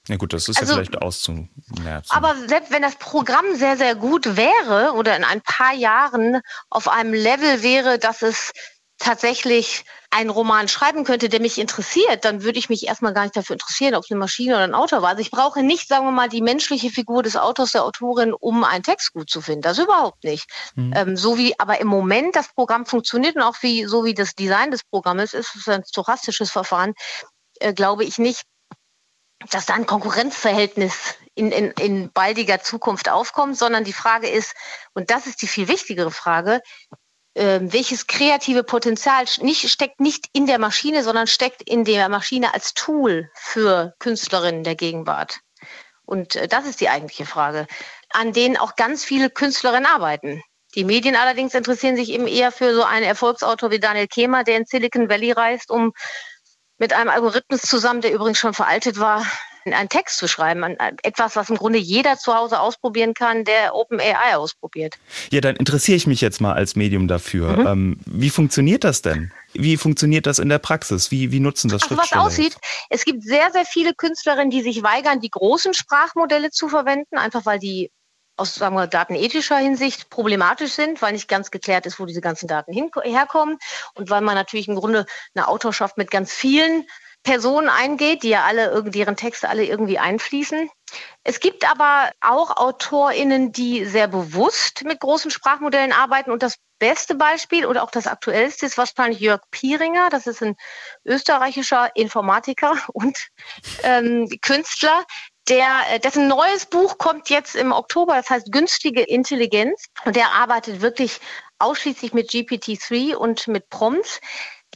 ja 0.09 0.17
gut, 0.17 0.33
das 0.33 0.49
ist 0.49 0.59
also, 0.59 0.73
ja 0.73 0.77
vielleicht 0.79 1.01
auszumerzen. 1.03 2.11
Aber 2.11 2.35
selbst 2.47 2.71
wenn 2.71 2.83
das 2.83 2.97
Programm 2.97 3.55
sehr, 3.55 3.77
sehr 3.77 3.95
gut 3.95 4.37
wäre 4.37 4.95
oder 4.95 5.17
in 5.17 5.25
ein 5.25 5.43
paar 5.43 5.75
Jahren 5.75 6.41
auf 6.71 6.89
einem 6.89 7.13
Level 7.13 7.63
wäre, 7.63 7.99
dass 7.99 8.23
es 8.23 8.53
tatsächlich 8.99 9.85
einen 10.11 10.31
Roman 10.31 10.69
schreiben 10.69 11.05
könnte, 11.05 11.29
der 11.29 11.41
mich 11.41 11.59
interessiert, 11.59 12.25
dann 12.25 12.43
würde 12.43 12.59
ich 12.59 12.69
mich 12.69 12.87
erstmal 12.87 13.13
gar 13.13 13.23
nicht 13.23 13.37
dafür 13.37 13.55
interessieren, 13.55 13.95
ob 13.95 14.05
es 14.05 14.11
eine 14.11 14.19
Maschine 14.19 14.55
oder 14.55 14.65
ein 14.65 14.75
Autor 14.75 15.03
war. 15.03 15.11
Also 15.11 15.21
ich 15.21 15.31
brauche 15.31 15.63
nicht, 15.63 15.89
sagen 15.89 16.07
wir 16.07 16.11
mal, 16.11 16.29
die 16.29 16.41
menschliche 16.41 16.91
Figur 16.91 17.23
des 17.23 17.37
Autors, 17.37 17.73
der 17.73 17.85
Autorin, 17.85 18.33
um 18.33 18.65
einen 18.65 18.83
Text 18.83 19.13
gut 19.13 19.29
zu 19.31 19.41
finden. 19.41 19.63
Das 19.63 19.79
überhaupt 19.79 20.25
nicht. 20.25 20.47
Mhm. 20.75 20.93
Ähm, 20.97 21.17
so 21.17 21.37
wie 21.37 21.59
aber 21.61 21.81
im 21.81 21.89
Moment 21.89 22.35
das 22.35 22.53
Programm 22.55 22.87
funktioniert 22.87 23.37
und 23.37 23.43
auch 23.43 23.57
wie, 23.61 23.85
so 23.85 24.05
wie 24.05 24.15
das 24.15 24.35
Design 24.35 24.71
des 24.71 24.83
Programmes 24.85 25.35
ist, 25.35 25.55
ist 25.55 25.69
ein 25.69 25.85
stochastisches 25.87 26.51
Verfahren, 26.51 26.95
äh, 27.61 27.75
glaube 27.75 28.05
ich 28.05 28.19
nicht, 28.19 28.43
dass 29.51 29.67
da 29.67 29.75
ein 29.75 29.87
Konkurrenzverhältnis 29.87 31.15
in, 31.35 31.53
in, 31.53 31.71
in 31.73 32.13
baldiger 32.13 32.61
Zukunft 32.61 33.09
aufkommt, 33.09 33.57
sondern 33.57 33.85
die 33.85 33.93
Frage 33.93 34.29
ist, 34.29 34.55
und 34.95 35.11
das 35.11 35.27
ist 35.27 35.43
die 35.43 35.47
viel 35.47 35.69
wichtigere 35.69 36.11
Frage, 36.11 36.61
äh, 37.35 37.61
welches 37.63 38.07
kreative 38.09 38.65
Potenzial 38.65 39.25
nicht, 39.41 39.71
steckt 39.71 40.01
nicht 40.01 40.27
in 40.33 40.47
der 40.47 40.59
Maschine, 40.59 41.05
sondern 41.05 41.29
steckt 41.29 41.63
in 41.63 41.85
der 41.85 42.09
Maschine 42.09 42.53
als 42.53 42.75
Tool 42.75 43.31
für 43.35 43.95
Künstlerinnen 44.01 44.65
der 44.65 44.75
Gegenwart. 44.75 45.41
Und 46.05 46.35
äh, 46.35 46.49
das 46.49 46.67
ist 46.67 46.81
die 46.81 46.89
eigentliche 46.89 47.27
Frage, 47.27 47.67
an 48.11 48.33
denen 48.33 48.57
auch 48.57 48.75
ganz 48.75 49.05
viele 49.05 49.31
Künstlerinnen 49.31 49.87
arbeiten. 49.87 50.43
Die 50.75 50.85
Medien 50.85 51.17
allerdings 51.17 51.55
interessieren 51.55 51.97
sich 51.97 52.11
eben 52.11 52.27
eher 52.27 52.53
für 52.53 52.75
so 52.75 52.83
einen 52.83 53.05
Erfolgsautor 53.05 53.71
wie 53.71 53.81
Daniel 53.81 54.07
Kehmer, 54.09 54.45
der 54.45 54.57
in 54.57 54.67
Silicon 54.67 55.09
Valley 55.09 55.33
reist, 55.33 55.71
um 55.71 55.93
mit 56.79 56.93
einem 56.93 57.11
Algorithmus 57.11 57.63
zusammen, 57.63 58.01
der 58.01 58.13
übrigens 58.13 58.39
schon 58.39 58.55
veraltet 58.55 58.99
war, 58.99 59.25
einen 59.73 59.89
Text 59.89 60.19
zu 60.19 60.29
schreiben. 60.29 60.63
Etwas, 61.03 61.37
was 61.37 61.51
im 61.51 61.57
Grunde 61.57 61.79
jeder 61.79 62.17
zu 62.17 62.35
Hause 62.35 62.61
ausprobieren 62.61 63.15
kann, 63.15 63.45
der 63.45 63.75
OpenAI 63.75 64.37
ausprobiert. 64.37 64.95
Ja, 65.31 65.41
dann 65.41 65.57
interessiere 65.57 65.97
ich 65.97 66.07
mich 66.07 66.21
jetzt 66.21 66.41
mal 66.41 66.55
als 66.55 66.77
Medium 66.77 67.09
dafür. 67.09 67.59
Mhm. 67.59 67.67
Ähm, 67.67 68.01
wie 68.07 68.31
funktioniert 68.31 68.85
das 68.85 69.03
denn? 69.03 69.33
Wie 69.53 69.77
funktioniert 69.77 70.27
das 70.27 70.39
in 70.39 70.49
der 70.49 70.59
Praxis? 70.59 71.11
Wie, 71.11 71.33
wie 71.33 71.41
nutzen 71.41 71.69
das 71.69 71.83
also 71.83 71.97
was 71.97 72.13
aussieht, 72.13 72.57
es 72.91 73.05
gibt 73.05 73.23
sehr, 73.23 73.51
sehr 73.53 73.65
viele 73.65 73.95
Künstlerinnen, 73.95 74.51
die 74.51 74.63
sich 74.63 74.83
weigern, 74.83 75.21
die 75.21 75.31
großen 75.31 75.75
Sprachmodelle 75.75 76.51
zu 76.51 76.69
verwenden, 76.69 77.17
einfach 77.17 77.47
weil 77.47 77.59
die 77.59 77.91
aus 78.39 78.55
sagen 78.55 78.77
wir, 78.77 78.87
datenethischer 78.87 79.57
Hinsicht 79.57 80.11
problematisch 80.11 80.73
sind, 80.73 81.03
weil 81.03 81.13
nicht 81.13 81.29
ganz 81.29 81.51
geklärt 81.51 81.87
ist, 81.87 81.99
wo 81.99 82.07
diese 82.07 82.21
ganzen 82.21 82.49
Daten 82.49 82.73
herkommen 82.73 83.59
und 83.95 84.11
weil 84.11 84.21
man 84.21 84.35
natürlich 84.35 84.69
im 84.69 84.77
Grunde 84.77 85.07
eine 85.35 85.49
Autorschaft 85.49 85.97
mit 85.97 86.11
ganz 86.11 86.33
vielen 86.33 86.87
Personen 87.23 87.69
eingeht, 87.69 88.23
die 88.23 88.31
ja 88.31 88.45
alle 88.45 88.71
irgendwie 88.71 88.99
deren 88.99 89.17
Texte 89.17 89.49
alle 89.49 89.65
irgendwie 89.65 89.99
einfließen. 89.99 90.71
Es 91.25 91.41
gibt 91.41 91.69
aber 91.69 92.11
auch 92.21 92.57
AutorInnen, 92.57 93.53
die 93.53 93.85
sehr 93.85 94.09
bewusst 94.09 94.85
mit 94.85 95.01
großen 95.01 95.31
Sprachmodellen 95.31 95.93
arbeiten. 95.93 96.31
Und 96.31 96.43
das 96.43 96.57
beste 96.79 97.15
Beispiel 97.15 97.67
oder 97.67 97.83
auch 97.83 97.91
das 97.91 98.07
aktuellste 98.07 98.67
ist 98.67 98.79
wahrscheinlich 98.79 99.21
Jörg 99.21 99.43
Pieringer. 99.51 100.09
Das 100.11 100.27
ist 100.27 100.43
ein 100.43 100.57
österreichischer 101.05 101.95
Informatiker 101.97 102.75
und 102.93 103.19
ähm, 103.83 104.29
Künstler, 104.41 105.05
der, 105.49 105.67
äh, 105.91 106.01
dessen 106.01 106.29
neues 106.29 106.67
Buch 106.67 106.99
kommt 106.99 107.31
jetzt 107.31 107.55
im 107.55 107.73
Oktober, 107.73 108.15
das 108.15 108.31
heißt 108.31 108.53
Günstige 108.53 109.03
Intelligenz. 109.03 109.87
Und 110.05 110.17
der 110.17 110.33
arbeitet 110.33 110.81
wirklich 110.81 111.21
ausschließlich 111.59 112.13
mit 112.13 112.31
GPT-3 112.31 113.15
und 113.15 113.49
mit 113.49 113.69
Prompts 113.69 114.21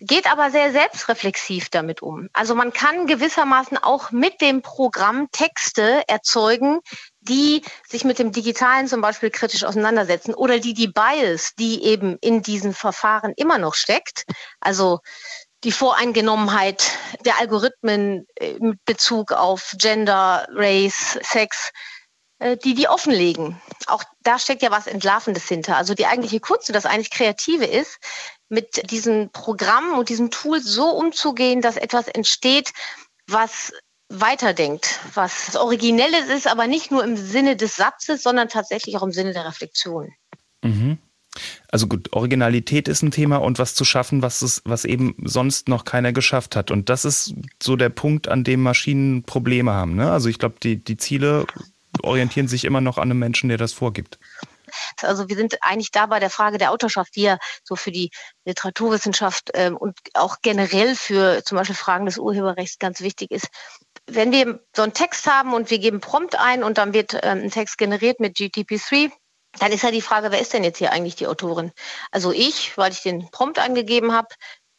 geht 0.00 0.30
aber 0.30 0.50
sehr 0.50 0.72
selbstreflexiv 0.72 1.68
damit 1.68 2.02
um. 2.02 2.28
Also 2.32 2.54
man 2.54 2.72
kann 2.72 3.06
gewissermaßen 3.06 3.78
auch 3.78 4.10
mit 4.10 4.40
dem 4.40 4.62
Programm 4.62 5.28
Texte 5.30 6.02
erzeugen, 6.08 6.80
die 7.20 7.62
sich 7.88 8.04
mit 8.04 8.18
dem 8.18 8.32
Digitalen 8.32 8.88
zum 8.88 9.00
Beispiel 9.00 9.30
kritisch 9.30 9.64
auseinandersetzen 9.64 10.34
oder 10.34 10.58
die 10.58 10.74
die 10.74 10.88
Bias, 10.88 11.52
die 11.58 11.84
eben 11.84 12.16
in 12.20 12.42
diesen 12.42 12.74
Verfahren 12.74 13.32
immer 13.36 13.58
noch 13.58 13.74
steckt, 13.74 14.24
also 14.60 15.00
die 15.64 15.72
Voreingenommenheit 15.72 16.98
der 17.24 17.38
Algorithmen 17.38 18.26
äh, 18.36 18.54
mit 18.58 18.84
Bezug 18.84 19.32
auf 19.32 19.74
Gender, 19.78 20.46
Race, 20.50 21.18
Sex, 21.22 21.70
äh, 22.38 22.56
die 22.56 22.74
die 22.74 22.88
offenlegen. 22.88 23.60
Auch 23.86 24.02
da 24.22 24.38
steckt 24.38 24.62
ja 24.62 24.70
was 24.70 24.86
Entlarvendes 24.86 25.46
hinter. 25.46 25.76
Also 25.76 25.94
die 25.94 26.06
eigentliche 26.06 26.40
Kunst 26.40 26.68
und 26.68 26.74
das 26.74 26.86
eigentlich 26.86 27.10
Kreative 27.10 27.66
ist, 27.66 27.98
mit 28.48 28.90
diesem 28.90 29.30
Programm 29.30 29.98
und 29.98 30.08
diesem 30.08 30.30
Tool 30.30 30.60
so 30.60 30.90
umzugehen, 30.90 31.62
dass 31.62 31.76
etwas 31.76 32.08
entsteht, 32.08 32.72
was 33.26 33.72
weiterdenkt, 34.08 35.00
was 35.14 35.56
Originelles 35.56 36.28
ist, 36.28 36.46
aber 36.46 36.66
nicht 36.66 36.90
nur 36.90 37.02
im 37.02 37.16
Sinne 37.16 37.56
des 37.56 37.76
Satzes, 37.76 38.22
sondern 38.22 38.48
tatsächlich 38.48 38.96
auch 38.96 39.02
im 39.02 39.12
Sinne 39.12 39.32
der 39.32 39.46
Reflexion. 39.46 40.12
Mhm. 40.62 40.98
Also 41.72 41.86
gut, 41.86 42.12
Originalität 42.12 42.86
ist 42.86 43.02
ein 43.02 43.10
Thema 43.10 43.38
und 43.38 43.58
was 43.58 43.74
zu 43.74 43.86
schaffen, 43.86 44.20
was 44.20 44.42
es, 44.42 44.60
was 44.66 44.84
eben 44.84 45.16
sonst 45.24 45.68
noch 45.68 45.86
keiner 45.86 46.12
geschafft 46.12 46.54
hat. 46.54 46.70
Und 46.70 46.90
das 46.90 47.06
ist 47.06 47.34
so 47.62 47.76
der 47.76 47.88
Punkt, 47.88 48.28
an 48.28 48.44
dem 48.44 48.62
Maschinen 48.62 49.22
Probleme 49.22 49.72
haben. 49.72 49.96
Ne? 49.96 50.12
Also 50.12 50.28
ich 50.28 50.38
glaube, 50.38 50.56
die, 50.62 50.76
die 50.76 50.98
Ziele 50.98 51.46
orientieren 52.02 52.46
sich 52.46 52.66
immer 52.66 52.82
noch 52.82 52.98
an 52.98 53.10
einem 53.10 53.18
Menschen, 53.18 53.48
der 53.48 53.56
das 53.56 53.72
vorgibt. 53.72 54.18
Also 55.00 55.30
wir 55.30 55.36
sind 55.36 55.62
eigentlich 55.62 55.90
da 55.90 56.04
bei 56.04 56.20
der 56.20 56.28
Frage 56.28 56.58
der 56.58 56.72
Autorschaft, 56.72 57.16
die 57.16 57.22
ja 57.22 57.38
so 57.64 57.74
für 57.74 57.90
die 57.90 58.10
Literaturwissenschaft 58.44 59.50
ähm, 59.54 59.78
und 59.78 59.96
auch 60.12 60.36
generell 60.42 60.94
für 60.94 61.42
zum 61.42 61.56
Beispiel 61.56 61.76
Fragen 61.76 62.04
des 62.04 62.18
Urheberrechts 62.18 62.78
ganz 62.78 63.00
wichtig 63.00 63.30
ist. 63.30 63.48
Wenn 64.06 64.30
wir 64.30 64.60
so 64.76 64.82
einen 64.82 64.92
Text 64.92 65.26
haben 65.26 65.54
und 65.54 65.70
wir 65.70 65.78
geben 65.78 66.00
Prompt 66.00 66.38
ein 66.38 66.64
und 66.64 66.76
dann 66.76 66.92
wird 66.92 67.14
ähm, 67.14 67.44
ein 67.44 67.50
Text 67.50 67.78
generiert 67.78 68.20
mit 68.20 68.36
GTP3, 68.36 69.10
dann 69.58 69.72
ist 69.72 69.82
ja 69.82 69.90
die 69.90 70.00
Frage, 70.00 70.30
wer 70.30 70.40
ist 70.40 70.52
denn 70.52 70.64
jetzt 70.64 70.78
hier 70.78 70.92
eigentlich 70.92 71.16
die 71.16 71.26
Autorin? 71.26 71.72
Also 72.10 72.32
ich, 72.32 72.76
weil 72.78 72.92
ich 72.92 73.02
den 73.02 73.30
Prompt 73.30 73.58
eingegeben 73.58 74.12
habe, 74.12 74.28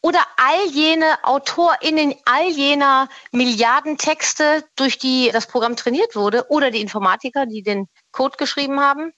oder 0.02 0.20
all 0.36 0.68
jene 0.70 1.06
AutorInnen, 1.24 2.16
all 2.26 2.50
jener 2.50 3.08
Milliarden 3.32 3.98
Texte, 3.98 4.66
durch 4.76 4.98
die 4.98 5.30
das 5.32 5.48
Programm 5.48 5.78
trainiert 5.78 6.16
wurde, 6.16 6.46
oder 6.50 6.72
die 6.72 6.82
Informatiker, 6.82 7.46
die 7.46 7.64
den 7.64 7.88
Code 8.12 8.36
geschrieben 8.38 8.82
haben, 8.82 9.14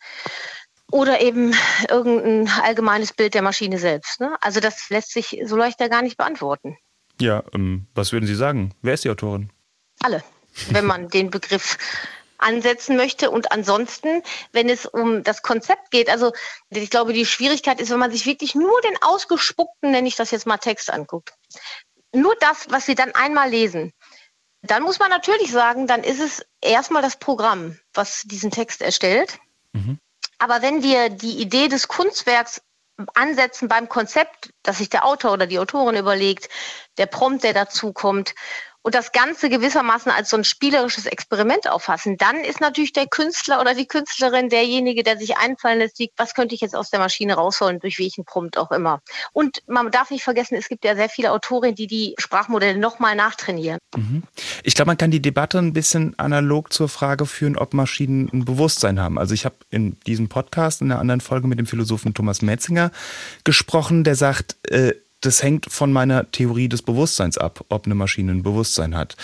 oder 0.92 1.22
eben 1.22 1.56
irgendein 1.90 2.48
allgemeines 2.62 3.14
Bild 3.14 3.34
der 3.34 3.42
Maschine 3.42 3.80
selbst. 3.80 4.20
Ne? 4.20 4.38
Also 4.42 4.60
das 4.60 4.90
lässt 4.90 5.12
sich 5.12 5.42
so 5.46 5.56
leicht 5.56 5.80
ja 5.80 5.88
gar 5.88 6.04
nicht 6.04 6.18
beantworten. 6.18 6.78
Ja, 7.20 7.44
ähm, 7.54 7.88
was 7.96 8.12
würden 8.12 8.28
Sie 8.28 8.36
sagen? 8.36 8.76
Wer 8.84 8.94
ist 8.94 9.04
die 9.04 9.10
Autorin? 9.10 9.50
Alle, 10.02 10.24
wenn 10.70 10.86
man 10.86 11.10
den 11.10 11.32
Begriff 11.32 11.78
ansetzen 12.38 12.96
möchte. 12.96 13.32
Und 13.32 13.52
ansonsten, 13.52 14.24
wenn 14.52 14.70
es 14.70 14.86
um 14.86 15.24
das 15.24 15.42
Konzept 15.42 15.92
geht, 15.92 16.10
also 16.10 16.34
ich 16.70 16.90
glaube, 16.90 17.14
die 17.14 17.26
Schwierigkeit 17.26 17.80
ist, 17.80 17.90
wenn 17.90 18.00
man 18.00 18.12
sich 18.12 18.26
wirklich 18.26 18.56
nur 18.56 18.82
den 18.82 19.02
ausgespuckten, 19.02 19.92
nenne 19.92 20.08
ich 20.08 20.16
das 20.16 20.32
jetzt 20.32 20.46
mal 20.46 20.58
Text 20.58 20.92
anguckt. 20.92 21.34
Nur 22.14 22.36
das, 22.40 22.68
was 22.70 22.86
Sie 22.86 22.96
dann 22.96 23.14
einmal 23.14 23.50
lesen. 23.50 23.94
Dann 24.62 24.84
muss 24.84 25.00
man 25.00 25.10
natürlich 25.10 25.52
sagen, 25.52 25.86
dann 25.86 26.04
ist 26.04 26.20
es 26.20 26.44
erstmal 26.62 27.02
das 27.02 27.18
Programm, 27.18 27.78
was 27.94 28.24
diesen 28.24 28.52
Text 28.52 28.82
erstellt. 28.82 29.38
Mhm. 29.74 30.00
Aber 30.40 30.62
wenn 30.62 30.82
wir 30.82 31.10
die 31.10 31.40
Idee 31.40 31.68
des 31.68 31.88
Kunstwerks 31.88 32.62
ansetzen 33.14 33.68
beim 33.68 33.90
Konzept, 33.90 34.54
das 34.64 34.78
sich 34.78 34.90
der 34.90 35.06
Autor 35.06 35.34
oder 35.34 35.48
die 35.48 35.60
Autorin 35.60 35.98
überlegt, 35.98 36.50
der 36.98 37.06
Prompt, 37.06 37.44
der 37.44 37.54
dazu 37.54 37.94
kommt 37.94 38.34
und 38.86 38.94
das 38.94 39.12
Ganze 39.12 39.50
gewissermaßen 39.50 40.12
als 40.12 40.30
so 40.30 40.38
ein 40.38 40.44
spielerisches 40.44 41.08
Experiment 41.08 41.68
auffassen, 41.68 42.18
dann 42.18 42.36
ist 42.42 42.62
natürlich 42.62 42.94
der 42.94 43.08
Künstler 43.08 43.60
oder 43.60 43.74
die 43.74 43.88
Künstlerin 43.88 44.50
derjenige, 44.50 45.02
der 45.02 45.18
sich 45.18 45.38
einfallen 45.38 45.80
lässt, 45.80 46.00
was 46.18 46.36
könnte 46.36 46.54
ich 46.54 46.62
jetzt 46.62 46.76
aus 46.76 46.92
der 46.92 47.00
Maschine 47.00 47.34
rausholen, 47.34 47.80
durch 47.80 47.98
welchen 47.98 48.26
Prompt 48.26 48.60
auch 48.60 48.72
immer. 48.72 49.02
Und 49.34 49.64
man 49.66 49.90
darf 49.90 50.12
nicht 50.12 50.24
vergessen, 50.24 50.54
es 50.54 50.70
gibt 50.70 50.86
ja 50.86 50.96
sehr 50.96 51.10
viele 51.10 51.32
Autorinnen, 51.32 51.74
die 51.74 51.88
die 51.88 52.14
Sprachmodelle 52.20 52.78
nochmal 52.78 53.16
nachtrainieren. 53.16 53.80
Mhm. 53.96 54.22
Ich 54.62 54.76
glaube, 54.76 54.90
man 54.90 54.98
kann 54.98 55.10
die 55.10 55.22
Debatte 55.22 55.58
ein 55.58 55.74
bisschen 55.74 56.14
analog 56.20 56.72
zur 56.72 56.88
Frage 56.88 57.26
führen, 57.26 57.58
ob 57.58 57.74
Maschinen 57.74 58.30
ein 58.32 58.46
Bewusstsein 58.46 59.00
haben. 59.00 59.18
Also 59.18 59.34
ich 59.34 59.46
habe 59.46 59.56
in 59.72 60.00
diesem 60.02 60.30
Podcast, 60.30 60.82
in 60.82 60.92
einer 60.92 61.02
anderen 61.02 61.22
Folge 61.22 61.48
mit 61.48 61.58
dem 61.58 61.66
Philosophen 61.66 62.14
Thomas 62.14 62.44
Metzinger 62.44 62.92
gesprochen, 63.44 64.04
der 64.04 64.14
sagt, 64.14 64.58
äh, 64.70 64.94
das 65.26 65.44
hängt 65.44 65.72
von 65.72 65.92
meiner 65.92 66.30
Theorie 66.32 66.70
des 66.70 66.82
Bewusstseins 66.82 67.38
ab, 67.38 67.66
ob 67.70 67.86
eine 67.86 67.96
Maschine 67.96 68.32
ein 68.32 68.44
Bewusstsein 68.44 68.96
hat. 68.96 69.16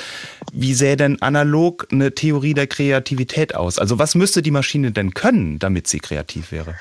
Wie 0.52 0.74
sähe 0.74 0.98
denn 0.98 1.22
analog 1.22 1.88
eine 1.92 2.14
Theorie 2.14 2.54
der 2.54 2.68
Kreativität 2.68 3.56
aus? 3.56 3.80
Also 3.80 4.00
was 4.00 4.16
müsste 4.16 4.42
die 4.42 4.52
Maschine 4.52 4.92
denn 4.92 5.14
können, 5.14 5.60
damit 5.60 5.88
sie 5.88 6.00
kreativ 6.00 6.52
wäre? 6.52 6.76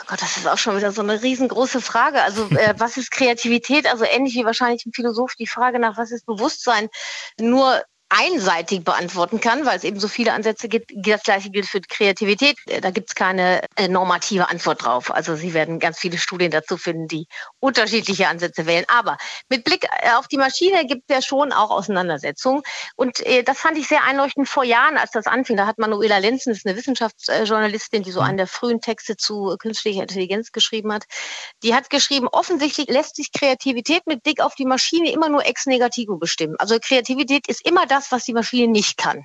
Oh 0.00 0.04
Gott, 0.08 0.22
das 0.22 0.36
ist 0.36 0.48
auch 0.48 0.58
schon 0.58 0.76
wieder 0.76 0.90
so 0.90 1.02
eine 1.02 1.22
riesengroße 1.22 1.80
Frage. 1.80 2.22
Also 2.22 2.46
äh, 2.50 2.74
was 2.78 2.96
ist 2.96 3.10
Kreativität? 3.10 3.86
Also 3.86 4.04
ähnlich 4.04 4.34
wie 4.34 4.44
wahrscheinlich 4.44 4.86
ein 4.86 4.92
Philosoph 4.92 5.34
die 5.34 5.46
Frage 5.46 5.78
nach, 5.78 5.96
was 5.96 6.10
ist 6.10 6.26
Bewusstsein? 6.26 6.88
Nur 7.38 7.82
einseitig 8.12 8.84
beantworten 8.84 9.40
kann, 9.40 9.64
weil 9.64 9.78
es 9.78 9.84
eben 9.84 9.98
so 9.98 10.06
viele 10.06 10.32
Ansätze 10.34 10.68
gibt. 10.68 10.92
Das 10.94 11.22
gleiche 11.22 11.50
gilt 11.50 11.66
für 11.66 11.80
Kreativität. 11.80 12.56
Da 12.82 12.90
gibt 12.90 13.08
es 13.08 13.14
keine 13.14 13.62
äh, 13.76 13.88
normative 13.88 14.50
Antwort 14.50 14.84
drauf. 14.84 15.10
Also 15.10 15.34
Sie 15.34 15.54
werden 15.54 15.78
ganz 15.78 15.98
viele 15.98 16.18
Studien 16.18 16.50
dazu 16.50 16.76
finden, 16.76 17.08
die 17.08 17.26
unterschiedliche 17.58 18.28
Ansätze 18.28 18.66
wählen. 18.66 18.84
Aber 18.88 19.16
mit 19.48 19.64
Blick 19.64 19.84
äh, 19.84 20.10
auf 20.12 20.28
die 20.28 20.36
Maschine 20.36 20.86
gibt 20.86 21.04
es 21.08 21.16
ja 21.16 21.22
schon 21.22 21.52
auch 21.52 21.70
Auseinandersetzungen. 21.70 22.62
Und 22.96 23.24
äh, 23.24 23.42
das 23.42 23.58
fand 23.58 23.78
ich 23.78 23.88
sehr 23.88 24.04
einleuchtend 24.04 24.48
vor 24.48 24.64
Jahren, 24.64 24.98
als 24.98 25.12
das 25.12 25.26
anfing. 25.26 25.56
Da 25.56 25.66
hat 25.66 25.78
Manuela 25.78 26.18
Lenzen, 26.18 26.50
das 26.50 26.58
ist 26.58 26.66
eine 26.66 26.76
Wissenschaftsjournalistin, 26.76 28.02
die 28.02 28.12
so 28.12 28.20
einen 28.20 28.36
der 28.36 28.46
frühen 28.46 28.80
Texte 28.82 29.16
zu 29.16 29.56
künstlicher 29.58 30.02
Intelligenz 30.02 30.52
geschrieben 30.52 30.92
hat. 30.92 31.04
Die 31.62 31.74
hat 31.74 31.88
geschrieben, 31.88 32.28
offensichtlich 32.28 32.88
lässt 32.88 33.16
sich 33.16 33.32
Kreativität 33.32 34.06
mit 34.06 34.22
Blick 34.22 34.40
auf 34.40 34.54
die 34.54 34.66
Maschine 34.66 35.10
immer 35.10 35.30
nur 35.30 35.46
ex 35.46 35.64
negativo 35.64 36.18
bestimmen. 36.18 36.56
Also 36.58 36.78
Kreativität 36.78 37.48
ist 37.48 37.66
immer 37.66 37.86
das, 37.86 38.01
was 38.10 38.24
die 38.24 38.32
Maschine 38.32 38.68
nicht 38.68 38.96
kann. 38.96 39.24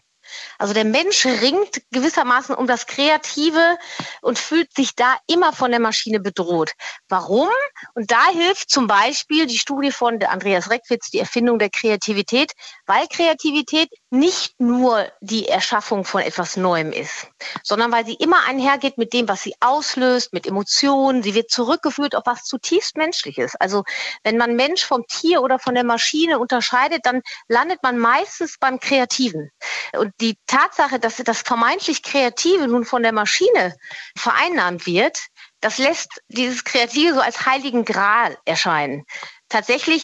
Also 0.57 0.73
der 0.73 0.85
Mensch 0.85 1.25
ringt 1.25 1.81
gewissermaßen 1.91 2.55
um 2.55 2.67
das 2.67 2.85
Kreative 2.85 3.77
und 4.21 4.39
fühlt 4.39 4.73
sich 4.73 4.95
da 4.95 5.17
immer 5.27 5.53
von 5.53 5.71
der 5.71 5.79
Maschine 5.79 6.19
bedroht. 6.19 6.73
Warum? 7.07 7.49
Und 7.93 8.11
da 8.11 8.27
hilft 8.31 8.69
zum 8.69 8.87
Beispiel 8.87 9.45
die 9.45 9.57
Studie 9.57 9.91
von 9.91 10.21
Andreas 10.23 10.69
Reckwitz, 10.69 11.09
die 11.09 11.19
Erfindung 11.19 11.59
der 11.59 11.69
Kreativität, 11.69 12.51
weil 12.85 13.07
Kreativität 13.07 13.89
nicht 14.09 14.59
nur 14.59 15.11
die 15.19 15.47
Erschaffung 15.47 16.05
von 16.05 16.21
etwas 16.21 16.55
Neuem 16.55 16.93
ist, 16.93 17.27
sondern 17.61 17.91
weil 17.91 18.05
sie 18.05 18.13
immer 18.13 18.45
einhergeht 18.45 18.97
mit 18.97 19.11
dem, 19.11 19.27
was 19.27 19.41
sie 19.41 19.53
auslöst, 19.59 20.31
mit 20.31 20.47
Emotionen. 20.47 21.23
Sie 21.23 21.33
wird 21.33 21.51
zurückgeführt 21.51 22.15
auf 22.15 22.23
was 22.25 22.43
zutiefst 22.43 22.95
Menschliches. 22.95 23.55
Also 23.55 23.83
wenn 24.23 24.37
man 24.37 24.55
Mensch 24.55 24.85
vom 24.85 25.05
Tier 25.07 25.41
oder 25.41 25.59
von 25.59 25.75
der 25.75 25.83
Maschine 25.83 26.39
unterscheidet, 26.39 27.05
dann 27.05 27.21
landet 27.49 27.83
man 27.83 27.97
meistens 27.97 28.57
beim 28.59 28.79
Kreativen. 28.79 29.51
Und 29.93 30.13
die 30.21 30.37
Tatsache, 30.47 30.99
dass 30.99 31.17
das 31.17 31.41
vermeintlich 31.41 32.01
Kreative 32.01 32.67
nun 32.67 32.85
von 32.85 33.03
der 33.03 33.11
Maschine 33.11 33.75
vereinnahmt 34.15 34.85
wird, 34.85 35.19
das 35.59 35.79
lässt 35.79 36.21
dieses 36.29 36.63
Kreative 36.63 37.15
so 37.15 37.21
als 37.21 37.45
heiligen 37.45 37.83
Gral 37.83 38.37
erscheinen. 38.45 39.05
Tatsächlich 39.49 40.03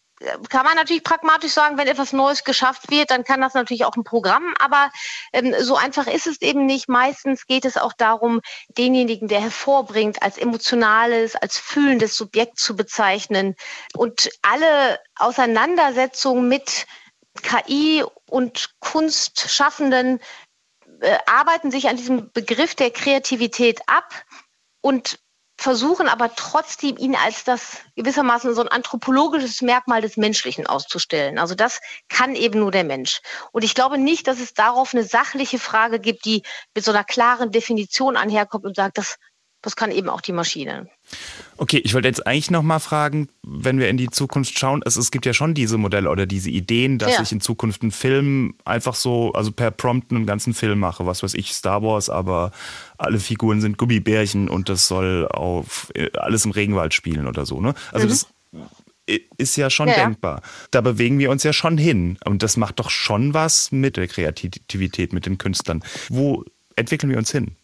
kann 0.49 0.65
man 0.65 0.75
natürlich 0.75 1.03
pragmatisch 1.03 1.51
sagen, 1.51 1.77
wenn 1.77 1.87
etwas 1.87 2.13
Neues 2.13 2.43
geschafft 2.43 2.89
wird, 2.89 3.11
dann 3.11 3.23
kann 3.23 3.41
das 3.41 3.53
natürlich 3.53 3.85
auch 3.85 3.95
ein 3.95 4.03
Programm, 4.03 4.53
aber 4.59 4.91
ähm, 5.33 5.53
so 5.59 5.75
einfach 5.75 6.07
ist 6.07 6.27
es 6.27 6.41
eben 6.41 6.65
nicht. 6.65 6.89
Meistens 6.89 7.45
geht 7.45 7.65
es 7.65 7.77
auch 7.77 7.93
darum, 7.93 8.41
denjenigen, 8.77 9.27
der 9.27 9.41
hervorbringt, 9.41 10.21
als 10.21 10.37
emotionales, 10.37 11.35
als 11.35 11.57
fühlendes 11.57 12.15
Subjekt 12.15 12.59
zu 12.59 12.75
bezeichnen. 12.75 13.55
Und 13.95 14.29
alle 14.41 14.99
Auseinandersetzungen 15.15 16.47
mit 16.47 16.85
KI 17.41 18.03
und 18.29 18.69
Kunstschaffenden 18.79 20.19
äh, 21.01 21.17
arbeiten 21.25 21.71
sich 21.71 21.89
an 21.89 21.97
diesem 21.97 22.31
Begriff 22.31 22.75
der 22.75 22.91
Kreativität 22.91 23.81
ab 23.87 24.13
und 24.81 25.19
versuchen 25.63 26.09
aber 26.09 26.35
trotzdem 26.35 26.97
ihn 26.97 27.15
als 27.15 27.45
das 27.45 27.77
gewissermaßen 27.95 28.53
so 28.53 28.61
ein 28.61 28.67
anthropologisches 28.67 29.61
Merkmal 29.61 30.01
des 30.01 30.17
Menschlichen 30.17 30.67
auszustellen. 30.67 31.39
Also 31.39 31.55
das 31.55 31.79
kann 32.09 32.35
eben 32.35 32.59
nur 32.59 32.69
der 32.69 32.83
Mensch. 32.83 33.21
Und 33.53 33.63
ich 33.63 33.73
glaube 33.73 33.97
nicht, 33.97 34.27
dass 34.27 34.41
es 34.41 34.53
darauf 34.53 34.93
eine 34.93 35.05
sachliche 35.05 35.59
Frage 35.59 36.01
gibt, 36.01 36.25
die 36.25 36.43
mit 36.75 36.83
so 36.83 36.91
einer 36.91 37.05
klaren 37.05 37.51
Definition 37.51 38.17
anherkommt 38.17 38.65
und 38.65 38.75
sagt, 38.75 38.97
das 38.97 39.15
das 39.63 39.75
kann 39.75 39.91
eben 39.91 40.09
auch 40.09 40.21
die 40.21 40.33
Maschine. 40.33 40.87
Okay, 41.57 41.81
ich 41.83 41.93
wollte 41.93 42.07
jetzt 42.07 42.27
eigentlich 42.27 42.51
noch 42.51 42.61
mal 42.61 42.79
fragen, 42.79 43.29
wenn 43.41 43.79
wir 43.79 43.89
in 43.89 43.97
die 43.97 44.09
Zukunft 44.09 44.59
schauen, 44.59 44.83
also 44.83 44.99
es 44.99 45.09
gibt 45.09 45.25
ja 45.25 45.33
schon 45.33 45.53
diese 45.53 45.77
Modelle 45.77 46.09
oder 46.09 46.25
diese 46.25 46.49
Ideen, 46.49 46.99
dass 46.99 47.15
ja. 47.15 47.21
ich 47.21 47.31
in 47.31 47.41
Zukunft 47.41 47.81
einen 47.81 47.91
Film 47.91 48.55
einfach 48.65 48.93
so, 48.93 49.31
also 49.33 49.51
per 49.51 49.71
Prompt 49.71 50.11
einen 50.11 50.25
ganzen 50.25 50.53
Film 50.53 50.79
mache, 50.79 51.05
was 51.05 51.23
weiß 51.23 51.33
ich, 51.33 51.53
Star 51.53 51.81
Wars, 51.81 52.09
aber 52.09 52.51
alle 52.97 53.19
Figuren 53.19 53.61
sind 53.61 53.77
Gummibärchen 53.77 54.49
und 54.49 54.69
das 54.69 54.87
soll 54.87 55.27
auf 55.29 55.91
alles 56.13 56.45
im 56.45 56.51
Regenwald 56.51 56.93
spielen 56.93 57.27
oder 57.27 57.45
so, 57.45 57.61
ne? 57.61 57.73
Also 57.91 58.05
mhm. 58.05 58.09
das 58.09 58.27
ist 59.37 59.55
ja 59.55 59.69
schon 59.69 59.89
ja, 59.89 59.95
denkbar. 59.95 60.41
Da 60.71 60.81
bewegen 60.81 61.19
wir 61.19 61.29
uns 61.29 61.43
ja 61.43 61.51
schon 61.51 61.77
hin. 61.77 62.17
Und 62.23 62.41
das 62.41 62.55
macht 62.55 62.79
doch 62.79 62.89
schon 62.89 63.33
was 63.33 63.71
mit 63.71 63.97
der 63.97 64.07
Kreativität, 64.07 65.11
mit 65.11 65.25
den 65.25 65.37
Künstlern. 65.37 65.83
Wo 66.07 66.45
entwickeln 66.77 67.09
wir 67.09 67.17
uns 67.17 67.31
hin? 67.31 67.55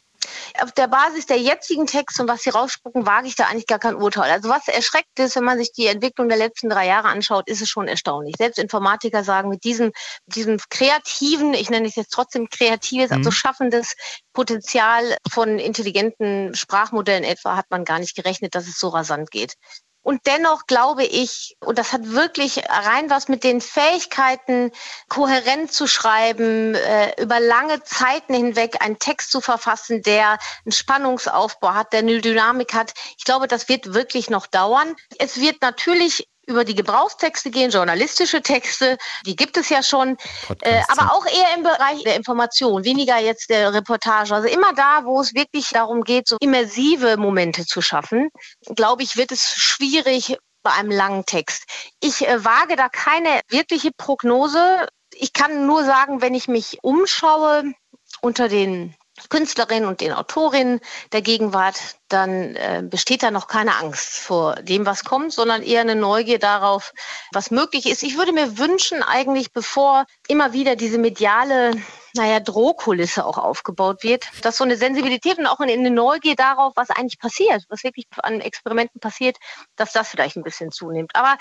Auf 0.61 0.71
der 0.71 0.87
Basis 0.87 1.25
der 1.25 1.37
jetzigen 1.37 1.85
Texte 1.85 2.21
und 2.21 2.27
was 2.27 2.43
sie 2.43 2.49
rausspucken, 2.49 3.05
wage 3.05 3.27
ich 3.27 3.35
da 3.35 3.45
eigentlich 3.45 3.67
gar 3.67 3.79
kein 3.79 3.95
Urteil. 3.95 4.31
Also 4.31 4.49
was 4.49 4.67
erschreckt 4.67 5.19
ist, 5.19 5.35
wenn 5.35 5.43
man 5.43 5.57
sich 5.57 5.71
die 5.71 5.87
Entwicklung 5.87 6.29
der 6.29 6.37
letzten 6.37 6.69
drei 6.69 6.87
Jahre 6.87 7.07
anschaut, 7.07 7.47
ist 7.47 7.61
es 7.61 7.69
schon 7.69 7.87
erstaunlich. 7.87 8.35
Selbst 8.37 8.59
Informatiker 8.59 9.23
sagen, 9.23 9.49
mit 9.49 9.63
diesem, 9.63 9.91
diesem 10.25 10.57
kreativen, 10.69 11.53
ich 11.53 11.69
nenne 11.69 11.87
es 11.87 11.95
jetzt 11.95 12.11
trotzdem 12.11 12.49
kreatives, 12.49 13.11
also 13.11 13.19
mhm. 13.19 13.25
also 13.27 13.31
schaffendes 13.31 13.95
Potenzial 14.33 15.17
von 15.29 15.59
intelligenten 15.59 16.55
Sprachmodellen 16.55 17.23
etwa, 17.23 17.55
hat 17.55 17.65
man 17.69 17.85
gar 17.85 17.99
nicht 17.99 18.15
gerechnet, 18.15 18.55
dass 18.55 18.67
es 18.67 18.79
so 18.79 18.89
rasant 18.89 19.31
geht. 19.31 19.55
Und 20.01 20.25
dennoch 20.25 20.65
glaube 20.65 21.03
ich, 21.03 21.57
und 21.59 21.77
das 21.77 21.91
hat 21.93 22.11
wirklich 22.11 22.63
rein 22.69 23.09
was 23.09 23.27
mit 23.27 23.43
den 23.43 23.61
Fähigkeiten, 23.61 24.71
kohärent 25.09 25.71
zu 25.71 25.87
schreiben, 25.87 26.73
äh, 26.73 27.21
über 27.21 27.39
lange 27.39 27.83
Zeiten 27.83 28.33
hinweg 28.33 28.81
einen 28.81 28.99
Text 28.99 29.31
zu 29.31 29.41
verfassen, 29.41 30.01
der 30.01 30.39
einen 30.65 30.71
Spannungsaufbau 30.71 31.73
hat, 31.73 31.93
der 31.93 31.99
eine 31.99 32.21
Dynamik 32.21 32.73
hat. 32.73 32.93
Ich 33.17 33.25
glaube, 33.25 33.47
das 33.47 33.67
wird 33.67 33.93
wirklich 33.93 34.29
noch 34.29 34.47
dauern. 34.47 34.95
Es 35.17 35.39
wird 35.39 35.61
natürlich 35.61 36.27
über 36.49 36.65
die 36.65 36.75
Gebrauchstexte 36.75 37.51
gehen, 37.51 37.71
journalistische 37.71 38.41
Texte, 38.41 38.97
die 39.25 39.35
gibt 39.35 39.55
es 39.55 39.69
ja 39.69 39.83
schon, 39.83 40.17
äh, 40.61 40.81
aber 40.89 41.13
auch 41.13 41.25
eher 41.25 41.55
im 41.55 41.63
Bereich 41.63 42.03
der 42.03 42.15
Information, 42.15 42.83
weniger 42.83 43.17
jetzt 43.19 43.49
der 43.49 43.73
Reportage. 43.73 44.33
Also 44.33 44.47
immer 44.47 44.73
da, 44.73 45.05
wo 45.05 45.21
es 45.21 45.35
wirklich 45.35 45.69
darum 45.69 46.03
geht, 46.03 46.27
so 46.27 46.37
immersive 46.41 47.17
Momente 47.17 47.65
zu 47.65 47.81
schaffen, 47.81 48.29
glaube 48.75 49.03
ich, 49.03 49.15
wird 49.15 49.31
es 49.31 49.43
schwierig 49.43 50.37
bei 50.63 50.71
einem 50.71 50.91
langen 50.91 51.25
Text. 51.25 51.63
Ich 52.01 52.27
äh, 52.27 52.43
wage 52.43 52.75
da 52.75 52.89
keine 52.89 53.41
wirkliche 53.47 53.91
Prognose. 53.95 54.87
Ich 55.13 55.33
kann 55.33 55.65
nur 55.65 55.85
sagen, 55.85 56.21
wenn 56.21 56.33
ich 56.33 56.47
mich 56.47 56.79
umschaue 56.81 57.73
unter 58.21 58.49
den 58.49 58.95
Künstlerinnen 59.29 59.87
und 59.87 60.01
den 60.01 60.13
Autorinnen 60.13 60.79
der 61.11 61.21
Gegenwart, 61.21 61.97
dann 62.07 62.55
äh, 62.55 62.83
besteht 62.83 63.23
da 63.23 63.31
noch 63.31 63.47
keine 63.47 63.75
Angst 63.75 64.19
vor 64.19 64.55
dem, 64.55 64.85
was 64.85 65.03
kommt, 65.03 65.33
sondern 65.33 65.61
eher 65.61 65.81
eine 65.81 65.95
Neugier 65.95 66.39
darauf, 66.39 66.93
was 67.31 67.51
möglich 67.51 67.85
ist. 67.85 68.03
Ich 68.03 68.17
würde 68.17 68.31
mir 68.31 68.57
wünschen, 68.57 69.03
eigentlich, 69.03 69.51
bevor 69.51 70.05
immer 70.27 70.53
wieder 70.53 70.75
diese 70.75 70.97
mediale 70.97 71.73
naja, 72.15 72.39
Drohkulisse 72.39 73.25
auch 73.25 73.37
aufgebaut 73.37 74.03
wird, 74.03 74.25
dass 74.41 74.57
so 74.57 74.63
eine 74.63 74.77
Sensibilität 74.77 75.37
und 75.37 75.47
auch 75.47 75.59
eine 75.59 75.89
Neugier 75.89 76.35
darauf, 76.35 76.73
was 76.75 76.89
eigentlich 76.89 77.19
passiert, 77.19 77.65
was 77.69 77.83
wirklich 77.83 78.07
an 78.17 78.41
Experimenten 78.41 78.99
passiert, 78.99 79.37
dass 79.75 79.93
das 79.93 80.09
vielleicht 80.09 80.35
ein 80.35 80.43
bisschen 80.43 80.71
zunimmt. 80.71 81.11
Aber 81.13 81.37